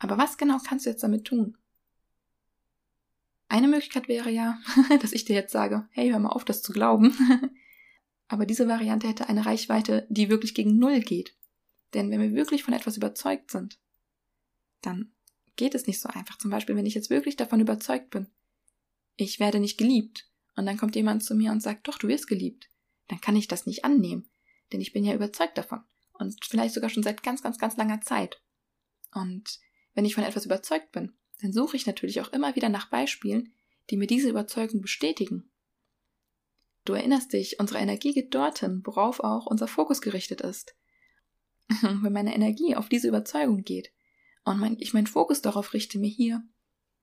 Aber 0.00 0.18
was 0.18 0.36
genau 0.36 0.58
kannst 0.58 0.86
du 0.86 0.90
jetzt 0.90 1.04
damit 1.04 1.24
tun? 1.24 1.56
Eine 3.48 3.68
Möglichkeit 3.68 4.08
wäre 4.08 4.30
ja, 4.30 4.58
dass 5.00 5.12
ich 5.12 5.24
dir 5.24 5.36
jetzt 5.36 5.52
sage, 5.52 5.88
hey, 5.92 6.10
hör 6.10 6.18
mal 6.18 6.30
auf, 6.30 6.44
das 6.44 6.62
zu 6.62 6.72
glauben. 6.72 7.16
Aber 8.28 8.46
diese 8.46 8.66
Variante 8.66 9.08
hätte 9.08 9.28
eine 9.28 9.46
Reichweite, 9.46 10.06
die 10.08 10.28
wirklich 10.28 10.54
gegen 10.54 10.78
Null 10.78 11.00
geht. 11.00 11.36
Denn 11.94 12.10
wenn 12.10 12.20
wir 12.20 12.32
wirklich 12.32 12.62
von 12.62 12.74
etwas 12.74 12.96
überzeugt 12.96 13.50
sind, 13.50 13.78
dann 14.82 15.12
geht 15.56 15.74
es 15.74 15.86
nicht 15.86 16.00
so 16.00 16.08
einfach. 16.08 16.38
Zum 16.38 16.50
Beispiel, 16.50 16.76
wenn 16.76 16.86
ich 16.86 16.94
jetzt 16.94 17.10
wirklich 17.10 17.36
davon 17.36 17.60
überzeugt 17.60 18.10
bin, 18.10 18.28
ich 19.16 19.40
werde 19.40 19.60
nicht 19.60 19.78
geliebt, 19.78 20.30
und 20.56 20.66
dann 20.66 20.76
kommt 20.76 20.96
jemand 20.96 21.24
zu 21.24 21.34
mir 21.34 21.52
und 21.52 21.62
sagt, 21.62 21.88
doch, 21.88 21.98
du 21.98 22.08
wirst 22.08 22.26
geliebt, 22.26 22.68
dann 23.08 23.20
kann 23.20 23.36
ich 23.36 23.48
das 23.48 23.66
nicht 23.66 23.84
annehmen, 23.84 24.28
denn 24.72 24.80
ich 24.80 24.92
bin 24.92 25.04
ja 25.04 25.14
überzeugt 25.14 25.56
davon. 25.58 25.80
Und 26.12 26.44
vielleicht 26.44 26.74
sogar 26.74 26.90
schon 26.90 27.02
seit 27.02 27.22
ganz, 27.22 27.42
ganz, 27.42 27.58
ganz 27.58 27.76
langer 27.76 28.00
Zeit. 28.02 28.42
Und 29.14 29.58
wenn 30.00 30.06
ich 30.06 30.14
von 30.14 30.24
etwas 30.24 30.46
überzeugt 30.46 30.92
bin, 30.92 31.12
dann 31.42 31.52
suche 31.52 31.76
ich 31.76 31.84
natürlich 31.84 32.22
auch 32.22 32.32
immer 32.32 32.56
wieder 32.56 32.70
nach 32.70 32.88
Beispielen, 32.88 33.52
die 33.90 33.98
mir 33.98 34.06
diese 34.06 34.30
Überzeugung 34.30 34.80
bestätigen. 34.80 35.50
Du 36.86 36.94
erinnerst 36.94 37.34
dich, 37.34 37.60
unsere 37.60 37.80
Energie 37.80 38.14
geht 38.14 38.34
dorthin, 38.34 38.80
worauf 38.86 39.20
auch 39.20 39.44
unser 39.44 39.68
Fokus 39.68 40.00
gerichtet 40.00 40.40
ist. 40.40 40.74
Wenn 41.82 42.14
meine 42.14 42.34
Energie 42.34 42.76
auf 42.76 42.88
diese 42.88 43.08
Überzeugung 43.08 43.62
geht 43.62 43.92
und 44.44 44.58
mein, 44.58 44.78
ich 44.80 44.94
meinen 44.94 45.06
Fokus 45.06 45.42
darauf 45.42 45.74
richte, 45.74 45.98
mir 45.98 46.08
hier 46.08 46.42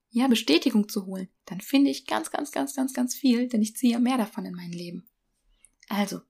ja 0.10 0.28
Bestätigung 0.28 0.90
zu 0.90 1.06
holen, 1.06 1.30
dann 1.46 1.62
finde 1.62 1.92
ich 1.92 2.08
ganz, 2.08 2.32
ganz, 2.32 2.52
ganz, 2.52 2.74
ganz, 2.74 2.96
ganz 2.96 3.14
viel, 3.14 3.48
denn 3.48 3.62
ich 3.62 3.76
ziehe 3.76 4.00
mehr 4.00 4.18
davon 4.18 4.44
in 4.44 4.56
mein 4.56 4.72
Leben. 4.72 5.08
Also, 5.88 6.22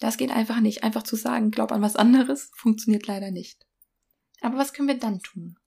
das 0.00 0.16
geht 0.16 0.32
einfach 0.32 0.58
nicht. 0.58 0.82
Einfach 0.82 1.04
zu 1.04 1.14
sagen, 1.14 1.52
glaub 1.52 1.70
an 1.70 1.80
was 1.80 1.94
anderes, 1.94 2.50
funktioniert 2.56 3.06
leider 3.06 3.30
nicht. 3.30 3.64
Aber 4.40 4.58
was 4.58 4.72
können 4.72 4.88
wir 4.88 4.98
dann 4.98 5.20
tun? 5.20 5.60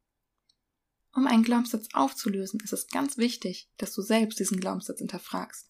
Um 1.14 1.28
einen 1.28 1.44
Glaubenssatz 1.44 1.90
aufzulösen, 1.94 2.60
ist 2.62 2.74
es 2.74 2.88
ganz 2.88 3.18
wichtig, 3.18 3.70
dass 3.78 3.94
du 3.94 4.02
selbst 4.02 4.40
diesen 4.40 4.60
Glaubenssatz 4.60 5.00
hinterfragst, 5.00 5.70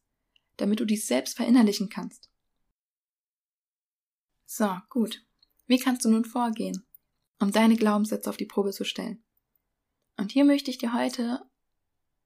damit 0.58 0.80
du 0.80 0.86
dies 0.86 1.08
selbst 1.08 1.36
verinnerlichen 1.36 1.90
kannst. 1.90 2.30
So, 4.46 4.78
gut. 4.90 5.26
Wie 5.66 5.80
kannst 5.80 6.06
du 6.06 6.10
nun 6.10 6.26
vorgehen, 6.26 6.86
um 7.40 7.52
deine 7.52 7.76
Glaubenssätze 7.76 8.30
auf 8.30 8.38
die 8.38 8.46
Probe 8.46 8.72
zu 8.72 8.84
stellen? 8.84 9.24
Und 10.18 10.32
hier 10.32 10.46
möchte 10.46 10.70
ich 10.70 10.78
dir 10.78 10.94
heute 10.94 11.42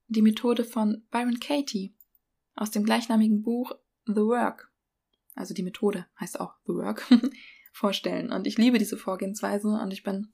die 0.08 0.22
Methode 0.22 0.66
von 0.66 1.06
Byron 1.12 1.40
Katie 1.40 1.96
aus 2.56 2.72
dem 2.72 2.84
gleichnamigen 2.84 3.44
Buch 3.44 3.74
The 4.06 4.16
Work, 4.16 4.72
also 5.36 5.54
die 5.54 5.64
Methode 5.64 6.08
heißt 6.20 6.40
auch 6.40 6.56
The 6.66 6.74
Work, 6.74 7.08
vorstellen. 7.72 8.32
Und 8.32 8.48
ich 8.48 8.58
liebe 8.58 8.80
diese 8.80 8.98
Vorgehensweise 8.98 9.68
und 9.68 9.92
ich 9.92 10.04
bin 10.04 10.34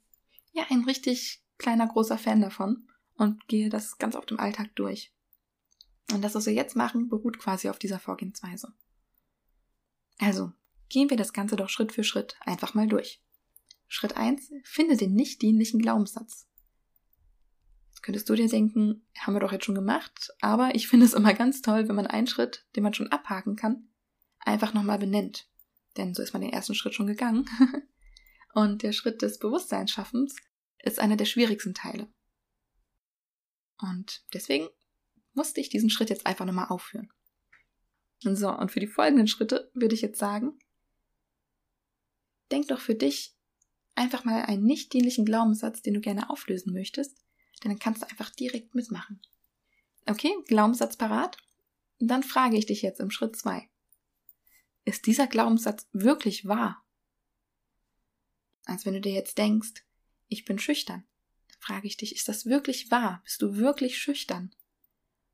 ja 0.53 0.63
ein 0.69 0.83
richtig 0.83 1.40
kleiner, 1.61 1.87
großer 1.87 2.17
Fan 2.17 2.41
davon 2.41 2.87
und 3.15 3.47
gehe 3.47 3.69
das 3.69 3.97
ganz 3.97 4.15
oft 4.15 4.31
im 4.31 4.39
Alltag 4.39 4.75
durch. 4.75 5.13
Und 6.11 6.23
das, 6.23 6.35
was 6.35 6.45
wir 6.45 6.53
jetzt 6.53 6.75
machen, 6.75 7.07
beruht 7.07 7.39
quasi 7.39 7.69
auf 7.69 7.79
dieser 7.79 7.99
Vorgehensweise. 7.99 8.73
Also, 10.19 10.51
gehen 10.89 11.09
wir 11.09 11.17
das 11.17 11.33
Ganze 11.33 11.55
doch 11.55 11.69
Schritt 11.69 11.91
für 11.93 12.03
Schritt 12.03 12.35
einfach 12.41 12.73
mal 12.73 12.87
durch. 12.87 13.21
Schritt 13.87 14.17
eins: 14.17 14.51
Finde 14.63 14.97
den 14.97 15.13
nicht 15.13 15.41
dienlichen 15.41 15.81
Glaubenssatz. 15.81 16.47
Jetzt 17.89 18.01
könntest 18.01 18.27
du 18.29 18.35
dir 18.35 18.49
denken, 18.49 19.05
haben 19.19 19.33
wir 19.33 19.39
doch 19.39 19.51
jetzt 19.51 19.65
schon 19.65 19.75
gemacht, 19.75 20.31
aber 20.41 20.73
ich 20.75 20.87
finde 20.87 21.05
es 21.05 21.13
immer 21.13 21.33
ganz 21.33 21.61
toll, 21.61 21.87
wenn 21.87 21.95
man 21.95 22.07
einen 22.07 22.27
Schritt, 22.27 22.65
den 22.75 22.83
man 22.83 22.93
schon 22.93 23.11
abhaken 23.11 23.55
kann, 23.55 23.87
einfach 24.39 24.73
nochmal 24.73 24.97
benennt. 24.97 25.47
Denn 25.97 26.13
so 26.13 26.23
ist 26.23 26.33
man 26.33 26.41
den 26.41 26.53
ersten 26.53 26.73
Schritt 26.73 26.95
schon 26.95 27.07
gegangen. 27.07 27.47
Und 28.53 28.83
der 28.83 28.91
Schritt 28.91 29.21
des 29.21 29.39
Bewusstseinsschaffens 29.39 30.35
ist 30.83 30.99
einer 30.99 31.17
der 31.17 31.25
schwierigsten 31.25 31.73
Teile. 31.73 32.07
Und 33.79 34.23
deswegen 34.33 34.67
musste 35.33 35.61
ich 35.61 35.69
diesen 35.69 35.89
Schritt 35.89 36.09
jetzt 36.09 36.25
einfach 36.25 36.45
nochmal 36.45 36.67
aufführen. 36.69 37.11
So, 38.19 38.49
und 38.49 38.71
für 38.71 38.79
die 38.79 38.87
folgenden 38.87 39.27
Schritte 39.27 39.71
würde 39.73 39.95
ich 39.95 40.01
jetzt 40.01 40.19
sagen, 40.19 40.59
denk 42.51 42.67
doch 42.67 42.79
für 42.79 42.93
dich 42.93 43.35
einfach 43.95 44.23
mal 44.23 44.43
einen 44.43 44.63
nicht 44.63 44.93
dienlichen 44.93 45.25
Glaubenssatz, 45.25 45.81
den 45.81 45.95
du 45.95 46.01
gerne 46.01 46.29
auflösen 46.29 46.73
möchtest, 46.73 47.17
denn 47.63 47.71
dann 47.71 47.79
kannst 47.79 48.03
du 48.03 48.09
einfach 48.09 48.29
direkt 48.29 48.75
mitmachen. 48.75 49.21
Okay, 50.05 50.33
Glaubenssatz 50.47 50.97
parat? 50.97 51.37
Dann 51.99 52.23
frage 52.23 52.57
ich 52.57 52.65
dich 52.65 52.81
jetzt 52.81 52.99
im 52.99 53.11
Schritt 53.11 53.35
zwei: 53.35 53.69
Ist 54.85 55.07
dieser 55.07 55.27
Glaubenssatz 55.27 55.87
wirklich 55.91 56.45
wahr? 56.45 56.83
Als 58.65 58.85
wenn 58.85 58.93
du 58.93 59.01
dir 59.01 59.13
jetzt 59.13 59.37
denkst, 59.37 59.83
ich 60.31 60.45
bin 60.45 60.57
schüchtern. 60.57 61.03
Dann 61.49 61.59
frage 61.59 61.87
ich 61.87 61.97
dich, 61.97 62.15
ist 62.15 62.27
das 62.27 62.45
wirklich 62.45 62.89
wahr? 62.89 63.21
Bist 63.25 63.41
du 63.41 63.57
wirklich 63.57 63.97
schüchtern? 63.97 64.55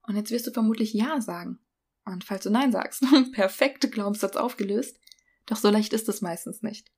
Und 0.01 0.15
jetzt 0.15 0.31
wirst 0.31 0.47
du 0.47 0.51
vermutlich 0.51 0.93
Ja 0.93 1.21
sagen. 1.21 1.59
Und 2.03 2.23
falls 2.23 2.43
du 2.43 2.49
Nein 2.49 2.71
sagst, 2.71 3.03
perfekte 3.31 3.89
Glaubenssatz 3.89 4.35
aufgelöst. 4.35 4.99
Doch 5.45 5.57
so 5.57 5.69
leicht 5.69 5.93
ist 5.93 6.09
es 6.09 6.21
meistens 6.21 6.63
nicht. 6.63 6.91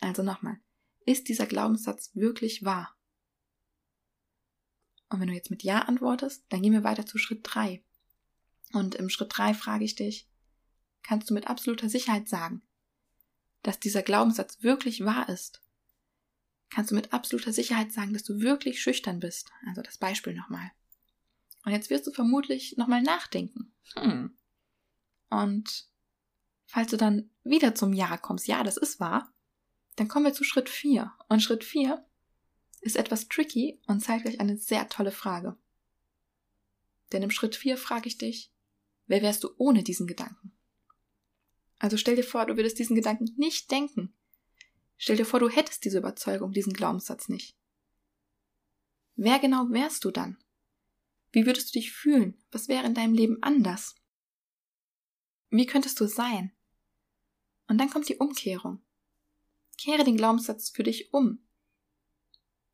Also 0.00 0.22
nochmal, 0.22 0.58
ist 1.06 1.28
dieser 1.28 1.46
Glaubenssatz 1.46 2.10
wirklich 2.14 2.64
wahr? 2.64 2.96
Und 5.08 5.20
wenn 5.20 5.28
du 5.28 5.34
jetzt 5.34 5.50
mit 5.50 5.62
Ja 5.62 5.80
antwortest, 5.80 6.44
dann 6.50 6.62
gehen 6.62 6.72
wir 6.72 6.84
weiter 6.84 7.06
zu 7.06 7.18
Schritt 7.18 7.40
drei. 7.42 7.82
Und 8.72 8.94
im 8.94 9.08
Schritt 9.08 9.36
drei 9.36 9.54
frage 9.54 9.84
ich 9.84 9.96
dich, 9.96 10.28
kannst 11.02 11.30
du 11.30 11.34
mit 11.34 11.48
absoluter 11.48 11.88
Sicherheit 11.88 12.28
sagen, 12.28 12.62
dass 13.62 13.80
dieser 13.80 14.02
Glaubenssatz 14.02 14.62
wirklich 14.62 15.04
wahr 15.04 15.28
ist? 15.28 15.63
Kannst 16.70 16.90
du 16.90 16.94
mit 16.94 17.12
absoluter 17.12 17.52
Sicherheit 17.52 17.92
sagen, 17.92 18.12
dass 18.12 18.24
du 18.24 18.40
wirklich 18.40 18.82
schüchtern 18.82 19.20
bist. 19.20 19.50
Also 19.66 19.82
das 19.82 19.98
Beispiel 19.98 20.34
nochmal. 20.34 20.70
Und 21.64 21.72
jetzt 21.72 21.90
wirst 21.90 22.06
du 22.06 22.12
vermutlich 22.12 22.76
nochmal 22.76 23.02
nachdenken. 23.02 23.72
Hm. 23.94 24.36
Und 25.30 25.88
falls 26.66 26.90
du 26.90 26.96
dann 26.96 27.30
wieder 27.42 27.74
zum 27.74 27.92
Ja 27.92 28.16
kommst, 28.16 28.46
ja, 28.46 28.62
das 28.62 28.76
ist 28.76 29.00
wahr, 29.00 29.32
dann 29.96 30.08
kommen 30.08 30.26
wir 30.26 30.32
zu 30.32 30.44
Schritt 30.44 30.68
4. 30.68 31.12
Und 31.28 31.40
Schritt 31.40 31.64
4 31.64 32.04
ist 32.80 32.96
etwas 32.96 33.28
tricky 33.28 33.80
und 33.86 34.00
zeigt 34.00 34.26
euch 34.26 34.40
eine 34.40 34.58
sehr 34.58 34.88
tolle 34.88 35.12
Frage. 35.12 35.56
Denn 37.12 37.22
im 37.22 37.30
Schritt 37.30 37.56
4 37.56 37.76
frage 37.78 38.08
ich 38.08 38.18
dich, 38.18 38.52
wer 39.06 39.22
wärst 39.22 39.44
du 39.44 39.50
ohne 39.56 39.82
diesen 39.82 40.06
Gedanken? 40.06 40.52
Also 41.78 41.96
stell 41.96 42.16
dir 42.16 42.24
vor, 42.24 42.46
du 42.46 42.56
würdest 42.56 42.78
diesen 42.78 42.96
Gedanken 42.96 43.34
nicht 43.36 43.70
denken. 43.70 44.14
Stell 44.96 45.16
dir 45.16 45.26
vor, 45.26 45.40
du 45.40 45.48
hättest 45.48 45.84
diese 45.84 45.98
Überzeugung, 45.98 46.52
diesen 46.52 46.72
Glaubenssatz 46.72 47.28
nicht. 47.28 47.56
Wer 49.16 49.38
genau 49.38 49.70
wärst 49.70 50.04
du 50.04 50.10
dann? 50.10 50.38
Wie 51.32 51.46
würdest 51.46 51.74
du 51.74 51.78
dich 51.78 51.92
fühlen? 51.92 52.42
Was 52.50 52.68
wäre 52.68 52.86
in 52.86 52.94
deinem 52.94 53.14
Leben 53.14 53.42
anders? 53.42 53.96
Wie 55.50 55.66
könntest 55.66 56.00
du 56.00 56.06
sein? 56.06 56.52
Und 57.68 57.78
dann 57.78 57.90
kommt 57.90 58.08
die 58.08 58.16
Umkehrung. 58.16 58.82
Kehre 59.78 60.04
den 60.04 60.16
Glaubenssatz 60.16 60.70
für 60.70 60.82
dich 60.82 61.12
um. 61.12 61.46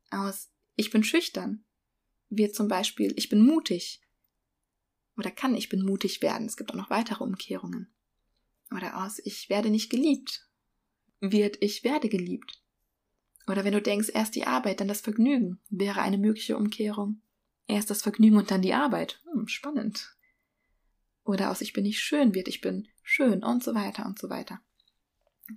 Aus 0.09 0.51
ich 0.75 0.89
bin 0.89 1.03
schüchtern 1.03 1.65
wird 2.29 2.55
zum 2.55 2.67
Beispiel 2.67 3.13
ich 3.17 3.29
bin 3.29 3.45
mutig. 3.45 4.01
Oder 5.17 5.31
kann 5.31 5.55
ich 5.55 5.69
bin 5.69 5.83
mutig 5.83 6.21
werden. 6.21 6.47
Es 6.47 6.55
gibt 6.55 6.71
auch 6.71 6.75
noch 6.75 6.89
weitere 6.89 7.23
Umkehrungen. 7.23 7.93
Oder 8.71 9.03
aus 9.03 9.19
ich 9.19 9.49
werde 9.49 9.69
nicht 9.69 9.89
geliebt 9.89 10.47
wird 11.21 11.57
ich 11.61 11.83
werde 11.83 12.09
geliebt. 12.09 12.61
Oder 13.47 13.63
wenn 13.63 13.73
du 13.73 13.81
denkst, 13.81 14.09
erst 14.13 14.35
die 14.35 14.45
Arbeit, 14.45 14.79
dann 14.79 14.87
das 14.87 15.01
Vergnügen, 15.01 15.59
wäre 15.69 16.01
eine 16.01 16.17
mögliche 16.17 16.57
Umkehrung. 16.57 17.21
Erst 17.67 17.89
das 17.89 18.01
Vergnügen 18.01 18.37
und 18.37 18.51
dann 18.51 18.61
die 18.61 18.73
Arbeit. 18.73 19.21
Hm, 19.31 19.47
spannend. 19.47 20.15
Oder 21.23 21.51
aus 21.51 21.61
ich 21.61 21.73
bin 21.73 21.83
nicht 21.83 21.99
schön 21.99 22.33
wird 22.33 22.47
ich 22.47 22.61
bin 22.61 22.87
schön 23.03 23.43
und 23.43 23.63
so 23.63 23.73
weiter 23.75 24.05
und 24.05 24.19
so 24.19 24.29
weiter. 24.29 24.59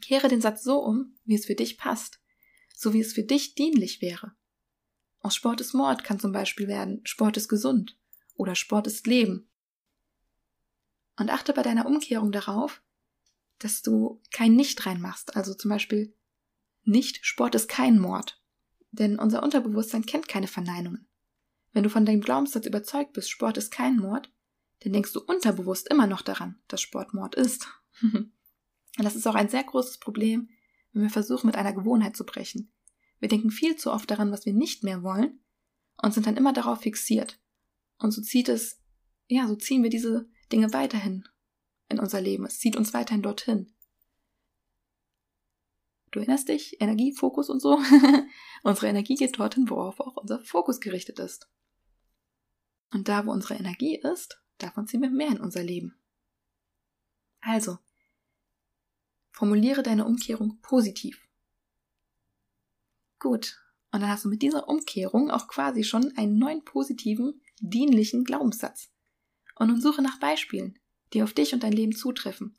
Kehre 0.00 0.28
den 0.28 0.40
Satz 0.40 0.62
so 0.62 0.78
um, 0.78 1.16
wie 1.25 1.35
es 1.35 1.47
für 1.47 1.54
dich 1.54 1.78
passt, 1.78 2.21
so 2.75 2.92
wie 2.92 3.00
es 3.00 3.12
für 3.12 3.23
dich 3.23 3.54
dienlich 3.54 4.02
wäre. 4.02 4.33
Aus 5.21 5.35
Sport 5.35 5.61
ist 5.61 5.73
Mord 5.73 6.04
kann 6.04 6.21
zum 6.21 6.33
Beispiel 6.33 6.68
werden, 6.68 7.00
Sport 7.04 7.37
ist 7.37 7.49
gesund 7.49 7.97
oder 8.35 8.54
Sport 8.54 8.87
ist 8.87 9.06
Leben. 9.06 9.49
Und 11.16 11.30
achte 11.30 11.52
bei 11.52 11.62
deiner 11.62 11.87
Umkehrung 11.87 12.33
darauf, 12.33 12.83
dass 13.64 13.80
du 13.80 14.21
kein 14.30 14.54
Nicht 14.54 14.85
reinmachst. 14.85 15.37
Also 15.37 15.54
zum 15.54 15.71
Beispiel 15.71 16.14
nicht 16.85 17.25
Sport 17.25 17.54
ist 17.54 17.66
kein 17.66 17.99
Mord. 17.99 18.38
Denn 18.90 19.18
unser 19.18 19.42
Unterbewusstsein 19.42 20.04
kennt 20.04 20.28
keine 20.28 20.49
Verneinungen. 20.49 21.09
Wenn 21.73 21.83
du 21.83 21.88
von 21.88 22.04
deinem 22.04 22.21
Glaubenssatz 22.21 22.66
überzeugt 22.66 23.14
bist, 23.14 23.30
Sport 23.30 23.56
ist 23.56 23.71
kein 23.71 23.97
Mord, 23.97 24.30
dann 24.80 24.92
denkst 24.92 25.14
du 25.14 25.21
unterbewusst 25.21 25.88
immer 25.88 26.06
noch 26.06 26.21
daran, 26.21 26.59
dass 26.68 26.83
Sport 26.83 27.14
Mord 27.14 27.35
ist. 27.35 27.66
Und 28.02 28.33
das 28.99 29.16
ist 29.16 29.26
auch 29.26 29.35
ein 29.35 29.49
sehr 29.49 29.64
großes 29.64 29.97
Problem, 29.97 30.50
wenn 30.92 31.02
wir 31.02 31.11
versuchen, 31.11 31.47
mit 31.47 31.56
einer 31.56 31.73
Gewohnheit 31.73 32.16
zu 32.16 32.26
brechen. 32.26 32.71
Wir 33.18 33.30
denken 33.30 33.50
viel 33.50 33.76
zu 33.76 33.90
oft 33.90 34.11
daran, 34.11 34.30
was 34.30 34.44
wir 34.44 34.52
nicht 34.52 34.85
mehr 34.85 35.02
wollen, 35.02 35.40
und 36.02 36.12
sind 36.12 36.26
dann 36.26 36.37
immer 36.37 36.52
darauf 36.52 36.83
fixiert. 36.83 37.40
Und 37.97 38.11
so 38.11 38.21
zieht 38.21 38.50
es, 38.50 38.78
ja, 39.26 39.49
so 39.49 39.56
ziehen 39.56 39.83
wir 39.83 39.90
diese 39.90 40.28
Dinge 40.52 40.75
weiterhin 40.75 41.26
in 41.88 41.99
unser 41.99 42.21
Leben. 42.21 42.45
Es 42.47 42.59
zieht 42.59 42.76
uns 42.76 42.95
weiterhin 42.95 43.23
dorthin. 43.23 43.75
Du 46.11 46.21
erinnerst 46.21 46.49
dich, 46.49 46.81
Energie, 46.81 47.12
Fokus 47.12 47.50
und 47.50 47.61
so. 47.61 47.79
unsere 48.62 48.87
Energie 48.87 49.17
geht 49.17 49.38
dorthin, 49.38 49.69
worauf 49.69 49.99
auch 50.00 50.17
unser 50.17 50.41
Fokus 50.41 50.81
gerichtet 50.81 51.19
ist. 51.19 51.49
Und 52.93 53.09
da, 53.09 53.26
wo 53.26 53.33
unsere 53.33 53.55
Energie 53.55 53.97
ist, 53.97 54.41
davon 54.59 54.87
ziehen 54.87 55.03
wir 55.03 55.11
mehr 55.11 55.29
in 55.29 55.41
unser 55.41 55.64
Leben. 55.64 55.99
Also, 57.41 57.79
formuliere 59.33 59.83
deine 59.83 60.05
Umkehrung 60.05 60.61
positiv. 60.62 61.21
Gut, 63.19 63.59
und 63.91 64.00
dann 64.00 64.11
hast 64.11 64.25
du 64.25 64.29
mit 64.29 64.43
dieser 64.43 64.69
Umkehrung 64.69 65.31
auch 65.31 65.49
quasi 65.49 65.83
schon 65.83 66.17
einen 66.17 66.38
neuen 66.38 66.64
positiven, 66.64 67.41
dienlichen 67.61 68.25
Glaubenssatz. 68.25 68.91
Und 69.57 69.69
nun 69.69 69.81
suche 69.81 70.03
nach 70.03 70.19
Beispielen, 70.21 70.79
die 71.14 71.23
auf 71.23 71.33
dich 71.33 71.54
und 71.54 71.62
dein 71.62 71.73
Leben 71.73 71.94
zutreffen. 71.94 72.59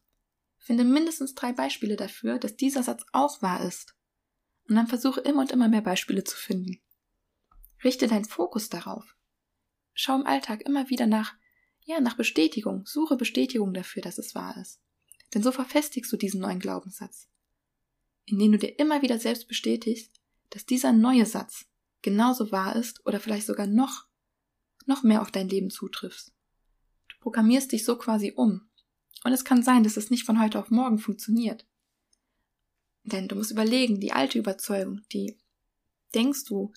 Finde 0.58 0.84
mindestens 0.84 1.36
drei 1.36 1.54
Beispiele 1.54 1.96
dafür, 1.96 2.40
dass 2.40 2.56
dieser 2.56 2.82
Satz 2.82 3.06
auch 3.12 3.42
wahr 3.42 3.64
ist. 3.64 3.96
Und 4.68 4.76
dann 4.76 4.88
versuche 4.88 5.22
immer 5.22 5.42
und 5.42 5.52
immer 5.52 5.68
mehr 5.68 5.82
Beispiele 5.82 6.24
zu 6.24 6.36
finden. 6.36 6.82
Richte 7.84 8.08
deinen 8.08 8.26
Fokus 8.26 8.70
darauf. 8.70 9.16
Schau 9.94 10.16
im 10.16 10.26
Alltag 10.26 10.62
immer 10.64 10.90
wieder 10.90 11.06
nach, 11.06 11.36
ja, 11.84 12.02
nach 12.02 12.18
Bestätigung. 12.18 12.86
Suche 12.88 13.16
Bestätigung 13.16 13.74
dafür, 13.74 14.02
dass 14.02 14.18
es 14.18 14.34
wahr 14.34 14.58
ist. 14.60 14.82
Denn 15.34 15.44
so 15.44 15.52
verfestigst 15.52 16.12
du 16.12 16.18
diesen 16.18 16.42
neuen 16.42 16.60
Glaubenssatz. 16.60 17.30
Indem 18.26 18.54
du 18.54 18.58
dir 18.58 18.80
immer 18.80 19.04
wieder 19.04 19.20
selbst 19.20 19.48
bestätigst, 19.48 20.20
dass 20.50 20.66
dieser 20.66 20.94
neue 20.94 21.28
Satz 21.28 21.68
genauso 22.02 22.52
wahr 22.52 22.76
ist 22.76 23.06
oder 23.06 23.20
vielleicht 23.20 23.46
sogar 23.46 23.68
noch, 23.68 24.08
noch 24.88 25.04
mehr 25.04 25.22
auf 25.22 25.30
dein 25.30 25.50
Leben 25.50 25.70
zutrifft. 25.70 26.35
Programmierst 27.26 27.72
dich 27.72 27.84
so 27.84 27.98
quasi 27.98 28.34
um. 28.36 28.70
Und 29.24 29.34
es 29.34 29.44
kann 29.44 29.64
sein, 29.64 29.84
dass 29.84 29.98
es 29.98 30.12
nicht 30.12 30.26
von 30.26 30.40
heute 30.40 30.60
auf 30.60 30.70
morgen 30.70 31.00
funktioniert. 31.00 31.66
Denn 33.02 33.28
du 33.28 33.36
musst 33.36 33.50
überlegen, 33.50 34.00
die 34.00 34.12
alte 34.12 34.38
Überzeugung, 34.38 35.02
die 35.12 35.36
denkst 36.14 36.44
du 36.46 36.72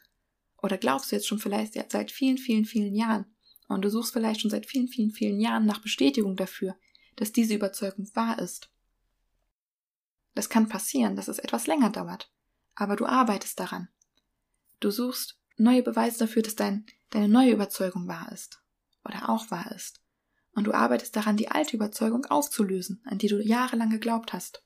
oder 0.57 0.78
glaubst 0.78 1.12
du 1.12 1.17
jetzt 1.17 1.28
schon 1.28 1.38
vielleicht 1.38 1.75
seit 1.93 2.11
vielen, 2.11 2.38
vielen, 2.38 2.64
vielen 2.64 2.95
Jahren. 2.95 3.26
Und 3.69 3.83
du 3.83 3.90
suchst 3.90 4.14
vielleicht 4.14 4.40
schon 4.40 4.50
seit 4.50 4.64
vielen, 4.64 4.88
vielen, 4.88 5.11
vielen 5.11 5.38
Jahren 5.38 5.67
nach 5.67 5.83
Bestätigung 5.83 6.35
dafür, 6.35 6.75
dass 7.17 7.31
diese 7.31 7.52
Überzeugung 7.52 8.09
wahr 8.14 8.38
ist. 8.38 8.71
Das 10.35 10.49
kann 10.49 10.67
passieren, 10.67 11.14
dass 11.14 11.28
es 11.28 11.38
etwas 11.38 11.67
länger 11.67 11.90
dauert, 11.90 12.33
aber 12.75 12.97
du 12.97 13.05
arbeitest 13.05 13.61
daran. 13.61 13.90
Du 14.81 14.90
suchst 14.90 15.38
neue 15.59 15.83
Beweise 15.83 16.21
dafür, 16.21 16.40
dass 16.40 16.57
dein, 16.57 16.87
deine 17.11 17.28
neue 17.28 17.52
Überzeugung 17.52 18.09
wahr 18.09 18.33
ist 18.33 18.62
oder 19.05 19.28
auch 19.28 19.50
wahr 19.50 19.71
ist 19.73 20.00
und 20.52 20.64
du 20.64 20.73
arbeitest 20.73 21.14
daran, 21.14 21.37
die 21.37 21.50
alte 21.50 21.76
Überzeugung 21.76 22.25
aufzulösen, 22.26 23.00
an 23.05 23.19
die 23.19 23.28
du 23.28 23.40
jahrelang 23.43 23.90
geglaubt 23.90 24.33
hast. 24.33 24.64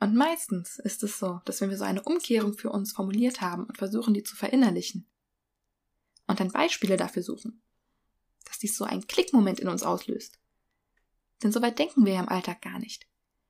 Und 0.00 0.14
meistens 0.14 0.78
ist 0.78 1.02
es 1.02 1.18
so, 1.18 1.40
dass 1.44 1.60
wenn 1.60 1.70
wir 1.70 1.78
so 1.78 1.84
eine 1.84 2.02
Umkehrung 2.02 2.52
für 2.52 2.70
uns 2.70 2.92
formuliert 2.92 3.40
haben 3.40 3.64
und 3.64 3.78
versuchen, 3.78 4.12
die 4.12 4.22
zu 4.22 4.36
verinnerlichen 4.36 5.06
und 6.26 6.40
dann 6.40 6.50
Beispiele 6.50 6.96
dafür 6.96 7.22
suchen, 7.22 7.62
dass 8.44 8.58
dies 8.58 8.76
so 8.76 8.84
einen 8.84 9.06
Klickmoment 9.06 9.60
in 9.60 9.68
uns 9.68 9.82
auslöst. 9.82 10.38
Denn 11.42 11.52
so 11.52 11.62
weit 11.62 11.78
denken 11.78 12.04
wir 12.04 12.14
ja 12.14 12.20
im 12.20 12.28
Alltag 12.28 12.62
gar 12.62 12.78
nicht. 12.78 13.06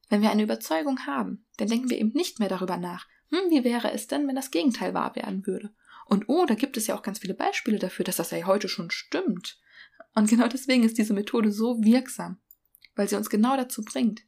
Wenn 0.09 0.23
wir 0.23 0.31
eine 0.31 0.43
Überzeugung 0.43 1.07
haben, 1.07 1.47
dann 1.57 1.69
denken 1.69 1.91
wir 1.91 1.99
eben 1.99 2.13
nicht 2.13 2.39
mehr 2.39 2.49
darüber 2.49 2.77
nach, 2.77 3.09
hm, 3.31 3.51
wie 3.51 3.65
wäre 3.65 3.93
es 3.93 4.07
denn, 4.07 4.29
wenn 4.29 4.37
das 4.37 4.51
Gegenteil 4.51 4.95
wahr 4.95 5.17
werden 5.17 5.47
würde? 5.47 5.75
Und 6.07 6.29
oh, 6.29 6.45
da 6.47 6.55
gibt 6.55 6.77
es 6.77 6.87
ja 6.87 6.97
auch 6.97 7.03
ganz 7.03 7.19
viele 7.19 7.35
Beispiele 7.35 7.79
dafür, 7.79 8.05
dass 8.05 8.17
das 8.17 8.31
ja 8.31 8.47
heute 8.47 8.69
schon 8.69 8.91
stimmt. 8.91 9.59
Und 10.15 10.29
genau 10.29 10.49
deswegen 10.49 10.85
ist 10.85 10.99
diese 10.99 11.13
Methode 11.13 11.51
so 11.51 11.83
wirksam, 11.83 12.41
weil 12.95 13.09
sie 13.09 13.17
uns 13.17 13.31
genau 13.31 13.57
dazu 13.57 13.83
bringt. 13.83 14.23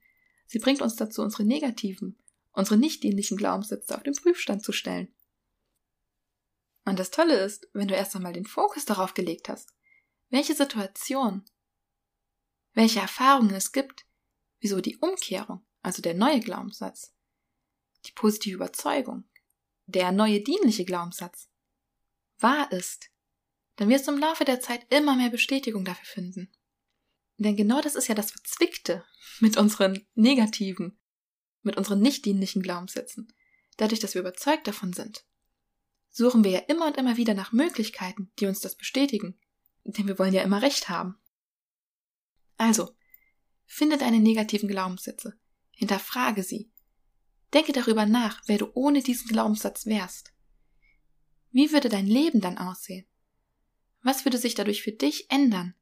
Sie 0.46 0.58
bringt 0.58 0.82
uns 0.82 0.96
dazu, 0.96 1.22
unsere 1.22 1.44
negativen, 1.44 2.18
unsere 2.52 2.76
nicht 2.76 3.02
dienlichen 3.02 3.36
Glaubenssätze 3.36 3.94
auf 3.94 4.02
den 4.02 4.14
Prüfstand 4.14 4.64
zu 4.64 4.72
stellen. 4.72 5.14
Und 6.84 6.98
das 6.98 7.10
Tolle 7.10 7.40
ist, 7.40 7.68
wenn 7.72 7.88
du 7.88 7.94
erst 7.94 8.14
einmal 8.14 8.32
den 8.32 8.46
Fokus 8.46 8.84
darauf 8.84 9.14
gelegt 9.14 9.48
hast, 9.48 9.74
welche 10.30 10.54
Situation, 10.54 11.44
welche 12.74 13.00
Erfahrungen 13.00 13.54
es 13.54 13.72
gibt, 13.72 14.06
wieso 14.60 14.80
die 14.80 14.96
Umkehrung, 14.98 15.64
also 15.82 16.02
der 16.02 16.14
neue 16.14 16.40
Glaubenssatz, 16.40 17.12
die 18.06 18.12
positive 18.12 18.54
Überzeugung, 18.54 19.24
der 19.86 20.12
neue 20.12 20.40
dienliche 20.40 20.84
Glaubenssatz, 20.84 21.48
wahr 22.38 22.70
ist, 22.72 23.10
dann 23.76 23.88
wirst 23.88 24.06
du 24.06 24.12
im 24.12 24.18
Laufe 24.18 24.44
der 24.44 24.60
Zeit 24.60 24.86
immer 24.92 25.16
mehr 25.16 25.30
Bestätigung 25.30 25.84
dafür 25.84 26.06
finden. 26.06 26.52
Denn 27.38 27.56
genau 27.56 27.80
das 27.80 27.94
ist 27.94 28.08
ja 28.08 28.14
das 28.14 28.30
Verzwickte 28.30 29.04
mit 29.40 29.56
unseren 29.56 30.06
negativen, 30.14 30.98
mit 31.62 31.76
unseren 31.76 32.00
nicht 32.00 32.24
dienlichen 32.24 32.62
Glaubenssätzen. 32.62 33.32
Dadurch, 33.76 34.00
dass 34.00 34.14
wir 34.14 34.22
überzeugt 34.22 34.66
davon 34.66 34.94
sind, 34.94 35.26
suchen 36.08 36.44
wir 36.44 36.50
ja 36.50 36.60
immer 36.60 36.86
und 36.86 36.96
immer 36.96 37.18
wieder 37.18 37.34
nach 37.34 37.52
Möglichkeiten, 37.52 38.32
die 38.38 38.46
uns 38.46 38.60
das 38.60 38.74
bestätigen. 38.74 39.38
Denn 39.84 40.08
wir 40.08 40.18
wollen 40.18 40.32
ja 40.32 40.42
immer 40.42 40.62
Recht 40.62 40.88
haben. 40.88 41.20
Also, 42.56 42.96
finde 43.66 43.98
deine 43.98 44.18
negativen 44.18 44.68
Glaubenssätze, 44.68 45.38
hinterfrage 45.72 46.42
sie, 46.42 46.72
denke 47.52 47.72
darüber 47.72 48.06
nach, 48.06 48.42
wer 48.46 48.56
du 48.56 48.70
ohne 48.72 49.02
diesen 49.02 49.28
Glaubenssatz 49.28 49.84
wärst. 49.84 50.32
Wie 51.50 51.72
würde 51.72 51.90
dein 51.90 52.06
Leben 52.06 52.40
dann 52.40 52.56
aussehen? 52.56 53.06
Was 54.06 54.24
würde 54.24 54.38
sich 54.38 54.54
dadurch 54.54 54.84
für 54.84 54.92
dich 54.92 55.32
ändern? 55.32 55.74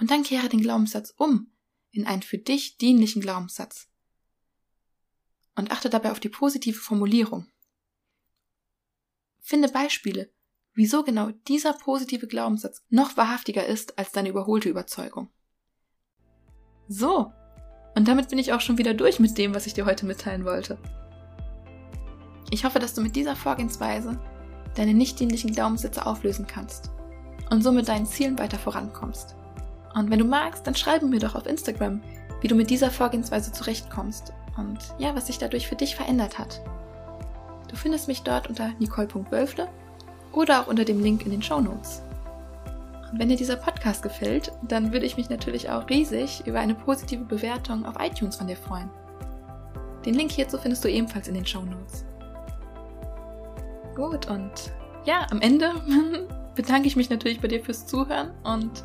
Und 0.00 0.10
dann 0.10 0.24
kehre 0.24 0.48
den 0.48 0.60
Glaubenssatz 0.60 1.14
um 1.16 1.52
in 1.92 2.04
einen 2.04 2.22
für 2.22 2.36
dich 2.36 2.78
dienlichen 2.78 3.22
Glaubenssatz. 3.22 3.88
Und 5.54 5.70
achte 5.70 5.88
dabei 5.88 6.10
auf 6.10 6.18
die 6.18 6.28
positive 6.28 6.76
Formulierung. 6.76 7.46
Finde 9.38 9.68
Beispiele, 9.68 10.32
wieso 10.72 11.04
genau 11.04 11.30
dieser 11.46 11.74
positive 11.74 12.26
Glaubenssatz 12.26 12.82
noch 12.88 13.16
wahrhaftiger 13.16 13.64
ist 13.64 14.00
als 14.00 14.10
deine 14.10 14.30
überholte 14.30 14.68
Überzeugung. 14.68 15.30
So, 16.88 17.32
und 17.94 18.08
damit 18.08 18.30
bin 18.30 18.40
ich 18.40 18.52
auch 18.52 18.62
schon 18.62 18.78
wieder 18.78 18.94
durch 18.94 19.20
mit 19.20 19.38
dem, 19.38 19.54
was 19.54 19.68
ich 19.68 19.74
dir 19.74 19.86
heute 19.86 20.06
mitteilen 20.06 20.44
wollte. 20.44 20.76
Ich 22.50 22.64
hoffe, 22.64 22.80
dass 22.80 22.94
du 22.94 23.00
mit 23.00 23.14
dieser 23.14 23.36
Vorgehensweise 23.36 24.20
deine 24.74 24.92
nicht 24.92 25.20
dienlichen 25.20 25.52
Glaubenssätze 25.52 26.04
auflösen 26.04 26.48
kannst 26.48 26.90
und 27.50 27.62
so 27.62 27.72
mit 27.72 27.88
deinen 27.88 28.06
Zielen 28.06 28.38
weiter 28.38 28.58
vorankommst. 28.58 29.34
Und 29.94 30.10
wenn 30.10 30.18
du 30.18 30.24
magst, 30.24 30.66
dann 30.66 30.74
schreibe 30.74 31.06
mir 31.06 31.20
doch 31.20 31.34
auf 31.34 31.46
Instagram, 31.46 32.02
wie 32.40 32.48
du 32.48 32.54
mit 32.54 32.70
dieser 32.70 32.90
Vorgehensweise 32.90 33.52
zurechtkommst 33.52 34.32
und 34.56 34.78
ja, 34.98 35.14
was 35.14 35.26
sich 35.26 35.38
dadurch 35.38 35.68
für 35.68 35.76
dich 35.76 35.96
verändert 35.96 36.38
hat. 36.38 36.60
Du 37.68 37.76
findest 37.76 38.08
mich 38.08 38.22
dort 38.22 38.48
unter 38.48 38.70
nicole.wölfle 38.78 39.68
oder 40.32 40.60
auch 40.60 40.66
unter 40.66 40.84
dem 40.84 41.02
Link 41.02 41.24
in 41.24 41.30
den 41.30 41.42
Show 41.42 41.60
Notes. 41.60 42.02
Und 43.10 43.18
wenn 43.18 43.28
dir 43.28 43.36
dieser 43.36 43.56
Podcast 43.56 44.02
gefällt, 44.02 44.52
dann 44.62 44.92
würde 44.92 45.06
ich 45.06 45.16
mich 45.16 45.30
natürlich 45.30 45.70
auch 45.70 45.88
riesig 45.88 46.46
über 46.46 46.58
eine 46.58 46.74
positive 46.74 47.24
Bewertung 47.24 47.86
auf 47.86 47.94
iTunes 48.00 48.36
von 48.36 48.48
dir 48.48 48.56
freuen. 48.56 48.90
Den 50.04 50.14
Link 50.14 50.32
hierzu 50.32 50.58
findest 50.58 50.84
du 50.84 50.90
ebenfalls 50.90 51.28
in 51.28 51.34
den 51.34 51.46
Show 51.46 51.62
Notes. 51.62 52.04
Gut, 53.94 54.26
und 54.28 54.72
ja, 55.04 55.26
am 55.30 55.40
Ende 55.40 55.72
bedanke 56.54 56.88
ich 56.88 56.96
mich 56.96 57.10
natürlich 57.10 57.40
bei 57.40 57.48
dir 57.48 57.62
fürs 57.62 57.86
Zuhören 57.86 58.30
und 58.42 58.84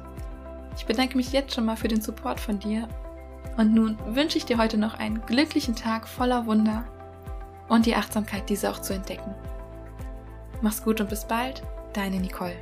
ich 0.76 0.86
bedanke 0.86 1.18
mich 1.18 1.32
jetzt 1.32 1.54
schon 1.54 1.66
mal 1.66 1.76
für 1.76 1.88
den 1.88 2.02
Support 2.02 2.40
von 2.40 2.60
dir. 2.60 2.88
Und 3.58 3.74
nun 3.74 3.98
wünsche 4.08 4.38
ich 4.38 4.46
dir 4.46 4.58
heute 4.58 4.78
noch 4.78 4.94
einen 4.94 5.22
glücklichen 5.26 5.76
Tag 5.76 6.08
voller 6.08 6.46
Wunder 6.46 6.86
und 7.68 7.86
die 7.86 7.96
Achtsamkeit, 7.96 8.50
diese 8.50 8.70
auch 8.70 8.80
zu 8.80 8.94
entdecken. 8.94 9.36
Mach's 10.62 10.84
gut 10.84 11.02
und 11.02 11.10
bis 11.10 11.26
bald, 11.26 11.64
deine 11.94 12.20
Nicole. 12.20 12.56